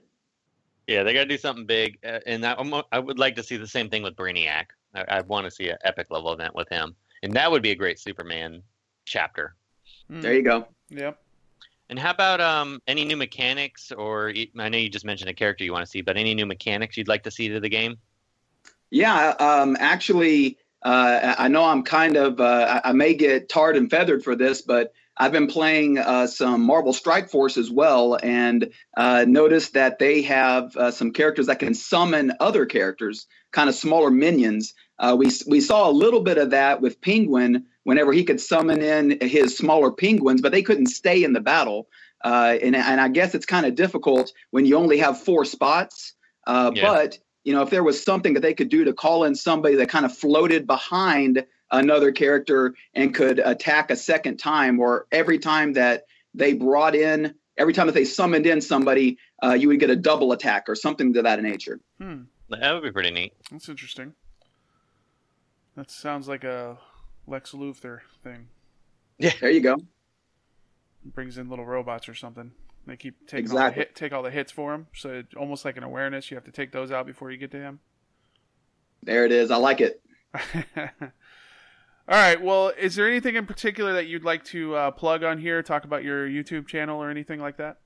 Yeah, 0.87 1.03
they 1.03 1.13
got 1.13 1.21
to 1.21 1.25
do 1.29 1.37
something 1.37 1.65
big, 1.65 1.97
uh, 2.05 2.19
and 2.25 2.43
that, 2.43 2.59
I'm- 2.59 2.83
I 2.91 2.99
would 2.99 3.17
like 3.17 3.35
to 3.37 3.43
see 3.43 3.55
the 3.55 3.67
same 3.67 3.89
thing 3.89 4.03
with 4.03 4.15
Brainiac. 4.17 4.65
I, 4.93 5.05
I 5.07 5.21
want 5.21 5.45
to 5.45 5.51
see 5.51 5.69
an 5.69 5.77
epic 5.85 6.07
level 6.09 6.33
event 6.33 6.53
with 6.55 6.67
him, 6.69 6.95
and 7.23 7.31
that 7.33 7.49
would 7.49 7.63
be 7.63 7.71
a 7.71 7.75
great 7.75 7.99
Superman 7.99 8.61
chapter. 9.05 9.55
Mm, 10.11 10.21
There 10.21 10.33
you 10.33 10.41
go. 10.43 10.67
Yep. 10.89 11.19
And 11.89 11.99
how 11.99 12.11
about 12.11 12.41
um 12.41 12.81
any 12.87 13.05
new 13.05 13.15
mechanics, 13.17 13.91
or 13.91 14.33
I 14.57 14.69
know 14.69 14.77
you 14.77 14.89
just 14.89 15.05
mentioned 15.05 15.29
a 15.29 15.33
character 15.33 15.63
you 15.63 15.71
want 15.73 15.85
to 15.85 15.89
see, 15.89 16.01
but 16.01 16.17
any 16.17 16.33
new 16.33 16.45
mechanics 16.45 16.97
you'd 16.97 17.07
like 17.07 17.23
to 17.23 17.31
see 17.31 17.49
to 17.49 17.59
the 17.59 17.69
game? 17.69 17.97
Yeah, 18.89 19.29
um, 19.39 19.75
actually, 19.79 20.57
uh, 20.83 21.35
I 21.39 21.49
know 21.49 21.65
I'm 21.65 21.83
kind 21.83 22.17
of, 22.17 22.39
uh, 22.41 22.81
I 22.83 22.93
may 22.93 23.15
get 23.15 23.49
tarred 23.49 23.77
and 23.77 23.89
feathered 23.89 24.23
for 24.23 24.35
this, 24.35 24.61
but 24.63 24.93
I've 25.17 25.31
been 25.33 25.47
playing 25.47 25.99
uh, 25.99 26.27
some 26.27 26.63
Marvel 26.63 26.93
Strike 26.93 27.29
Force 27.29 27.57
as 27.57 27.71
well, 27.71 28.17
and 28.21 28.71
uh, 28.97 29.25
noticed 29.27 29.73
that 29.75 29.99
they 29.99 30.23
have 30.23 30.75
uh, 30.77 30.91
some 30.91 31.11
characters 31.11 31.47
that 31.47 31.59
can 31.59 31.75
summon 31.75 32.33
other 32.39 32.65
characters, 32.65 33.27
kind 33.51 33.69
of 33.69 33.75
smaller 33.75 34.11
minions. 34.11 34.73
Uh, 34.99 35.15
we 35.17 35.27
we 35.47 35.61
saw 35.61 35.89
a 35.89 35.93
little 35.93 36.21
bit 36.21 36.37
of 36.39 36.51
that 36.51 36.81
with 36.81 37.01
Penguin 37.01 37.65
whenever 37.83 38.13
he 38.13 38.23
could 38.25 38.41
summon 38.41 38.81
in 38.81 39.19
his 39.21 39.57
smaller 39.57 39.91
penguins, 39.91 40.41
but 40.41 40.51
they 40.51 40.63
couldn't 40.63 40.87
stay 40.87 41.23
in 41.23 41.33
the 41.33 41.41
battle. 41.41 41.87
Uh, 42.23 42.57
and 42.61 42.75
and 42.75 43.01
I 43.01 43.09
guess 43.09 43.35
it's 43.35 43.45
kind 43.45 43.65
of 43.67 43.75
difficult 43.75 44.31
when 44.51 44.65
you 44.65 44.77
only 44.77 44.99
have 44.99 45.21
four 45.21 45.45
spots. 45.45 46.13
Uh, 46.47 46.71
Yeah. 46.75 46.83
But 46.83 47.19
you 47.43 47.53
know, 47.53 47.61
if 47.61 47.69
there 47.69 47.83
was 47.83 48.01
something 48.01 48.33
that 48.33 48.41
they 48.41 48.53
could 48.53 48.69
do 48.69 48.83
to 48.85 48.93
call 48.93 49.23
in 49.23 49.35
somebody 49.35 49.75
that 49.75 49.89
kind 49.89 50.05
of 50.05 50.15
floated 50.15 50.65
behind 50.65 51.45
another 51.71 52.11
character 52.11 52.73
and 52.93 53.13
could 53.13 53.39
attack 53.39 53.91
a 53.91 53.95
second 53.95 54.37
time, 54.37 54.79
or 54.79 55.07
every 55.11 55.39
time 55.39 55.73
that 55.73 56.05
they 56.33 56.53
brought 56.53 56.95
in 56.95 57.35
every 57.57 57.73
time 57.73 57.87
that 57.87 57.93
they 57.93 58.05
summoned 58.05 58.45
in 58.45 58.61
somebody, 58.61 59.17
uh, 59.43 59.53
you 59.53 59.67
would 59.67 59.79
get 59.79 59.89
a 59.89 59.95
double 59.95 60.31
attack 60.31 60.65
or 60.67 60.75
something 60.75 61.13
to 61.13 61.21
that 61.21 61.41
nature. 61.41 61.79
Hmm. 61.99 62.23
That 62.49 62.73
would 62.73 62.83
be 62.83 62.91
pretty 62.91 63.11
neat. 63.11 63.33
That's 63.51 63.69
interesting. 63.69 64.13
That 65.75 65.89
sounds 65.89 66.27
like 66.27 66.43
a 66.43 66.77
Lex 67.25 67.51
Luthor 67.51 67.99
thing. 68.23 68.47
Yeah, 69.17 69.31
there 69.39 69.49
you 69.49 69.61
go. 69.61 69.77
brings 71.03 71.37
in 71.37 71.49
little 71.49 71.65
robots 71.65 72.07
or 72.07 72.13
something. 72.13 72.51
They 72.85 72.97
keep 72.97 73.27
taking 73.27 73.51
all 73.51 73.57
the 73.57 73.71
hit, 73.71 73.95
take 73.95 74.11
all 74.11 74.23
the 74.23 74.31
hits 74.31 74.51
for 74.51 74.73
him. 74.73 74.87
So 74.93 75.23
almost 75.37 75.63
like 75.63 75.77
an 75.77 75.83
awareness, 75.83 76.29
you 76.29 76.35
have 76.35 76.43
to 76.45 76.51
take 76.51 76.71
those 76.71 76.91
out 76.91 77.05
before 77.05 77.31
you 77.31 77.37
get 77.37 77.51
to 77.51 77.57
him. 77.57 77.79
There 79.01 79.25
it 79.25 79.31
is. 79.31 79.51
I 79.51 79.57
like 79.57 79.81
it. 79.81 80.01
all 80.77 81.11
right. 82.07 82.41
Well, 82.41 82.69
is 82.77 82.95
there 82.95 83.07
anything 83.07 83.35
in 83.35 83.45
particular 83.45 83.93
that 83.93 84.07
you'd 84.07 84.23
like 84.23 84.43
to 84.45 84.75
uh, 84.75 84.91
plug 84.91 85.23
on 85.23 85.37
here? 85.37 85.61
Talk 85.63 85.85
about 85.85 86.03
your 86.03 86.27
YouTube 86.27 86.67
channel 86.67 87.01
or 87.01 87.09
anything 87.09 87.39
like 87.39 87.57
that? 87.57 87.77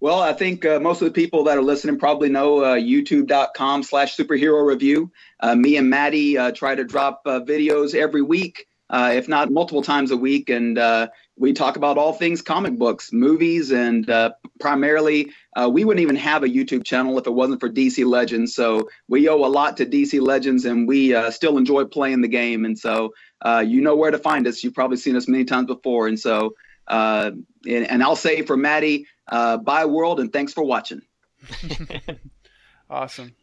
Well, 0.00 0.20
I 0.20 0.32
think 0.32 0.64
uh, 0.64 0.78
most 0.78 1.02
of 1.02 1.06
the 1.06 1.12
people 1.12 1.44
that 1.44 1.58
are 1.58 1.62
listening 1.62 1.98
probably 1.98 2.28
know 2.28 2.62
uh, 2.62 2.76
youtube.com 2.76 3.82
slash 3.82 4.16
superhero 4.16 4.64
review. 4.64 5.10
Uh, 5.40 5.56
me 5.56 5.76
and 5.76 5.90
Maddie 5.90 6.38
uh, 6.38 6.52
try 6.52 6.76
to 6.76 6.84
drop 6.84 7.22
uh, 7.26 7.40
videos 7.40 7.96
every 7.96 8.22
week, 8.22 8.67
uh, 8.90 9.12
if 9.14 9.28
not 9.28 9.50
multiple 9.50 9.82
times 9.82 10.10
a 10.10 10.16
week. 10.16 10.50
And 10.50 10.78
uh, 10.78 11.08
we 11.36 11.52
talk 11.52 11.76
about 11.76 11.98
all 11.98 12.12
things 12.12 12.42
comic 12.42 12.78
books, 12.78 13.12
movies, 13.12 13.70
and 13.70 14.08
uh, 14.08 14.32
primarily, 14.60 15.32
uh, 15.56 15.68
we 15.72 15.84
wouldn't 15.84 16.02
even 16.02 16.16
have 16.16 16.42
a 16.42 16.48
YouTube 16.48 16.84
channel 16.84 17.18
if 17.18 17.26
it 17.26 17.32
wasn't 17.32 17.60
for 17.60 17.68
DC 17.68 18.04
Legends. 18.06 18.54
So 18.54 18.88
we 19.08 19.28
owe 19.28 19.44
a 19.44 19.48
lot 19.48 19.76
to 19.78 19.86
DC 19.86 20.20
Legends, 20.20 20.64
and 20.64 20.86
we 20.86 21.14
uh, 21.14 21.30
still 21.30 21.58
enjoy 21.58 21.84
playing 21.84 22.20
the 22.20 22.28
game. 22.28 22.64
And 22.64 22.78
so 22.78 23.14
uh, 23.44 23.64
you 23.66 23.80
know 23.80 23.96
where 23.96 24.10
to 24.10 24.18
find 24.18 24.46
us. 24.46 24.62
You've 24.64 24.74
probably 24.74 24.96
seen 24.96 25.16
us 25.16 25.28
many 25.28 25.44
times 25.44 25.66
before. 25.66 26.08
And 26.08 26.18
so, 26.18 26.54
uh, 26.86 27.32
and, 27.66 27.90
and 27.90 28.02
I'll 28.02 28.16
say 28.16 28.42
for 28.42 28.56
Maddie, 28.56 29.06
uh, 29.26 29.58
bye 29.58 29.86
world, 29.86 30.20
and 30.20 30.32
thanks 30.32 30.52
for 30.52 30.64
watching. 30.64 31.02
Awesome. 32.90 33.34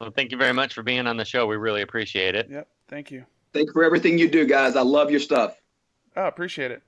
Well, 0.00 0.10
thank 0.10 0.32
you 0.32 0.38
very 0.38 0.52
much 0.52 0.74
for 0.74 0.82
being 0.82 1.06
on 1.06 1.16
the 1.16 1.24
show. 1.24 1.46
We 1.46 1.56
really 1.56 1.82
appreciate 1.82 2.34
it. 2.34 2.48
Yep. 2.50 2.68
Thank 2.88 3.10
you. 3.10 3.26
Thank 3.54 3.68
you 3.68 3.72
for 3.72 3.84
everything 3.84 4.18
you 4.18 4.28
do, 4.28 4.46
guys. 4.46 4.74
I 4.74 4.82
love 4.82 5.10
your 5.12 5.20
stuff. 5.20 5.54
Oh, 6.16 6.26
appreciate 6.26 6.72
it. 6.72 6.82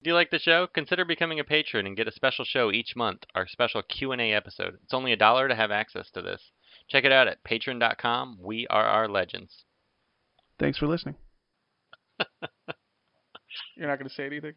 If 0.00 0.06
you 0.06 0.14
like 0.14 0.30
the 0.30 0.38
show, 0.38 0.66
consider 0.66 1.04
becoming 1.04 1.38
a 1.38 1.44
patron 1.44 1.86
and 1.86 1.96
get 1.96 2.08
a 2.08 2.12
special 2.12 2.46
show 2.46 2.72
each 2.72 2.96
month, 2.96 3.24
our 3.34 3.46
special 3.46 3.82
Q&A 3.82 4.32
episode. 4.32 4.78
It's 4.82 4.94
only 4.94 5.12
a 5.12 5.16
dollar 5.16 5.48
to 5.48 5.54
have 5.54 5.70
access 5.70 6.10
to 6.12 6.22
this. 6.22 6.40
Check 6.88 7.04
it 7.04 7.12
out 7.12 7.28
at 7.28 7.44
patreon.com. 7.44 8.38
We 8.40 8.66
are 8.68 8.86
our 8.86 9.08
legends. 9.08 9.64
Thanks 10.58 10.78
for 10.78 10.86
listening. 10.86 11.16
You're 13.76 13.88
not 13.88 13.98
going 13.98 14.08
to 14.08 14.14
say 14.14 14.24
anything? 14.26 14.54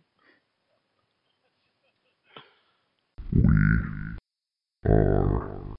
We 3.34 3.44
are 4.90 5.76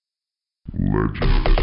legends. 0.74 1.59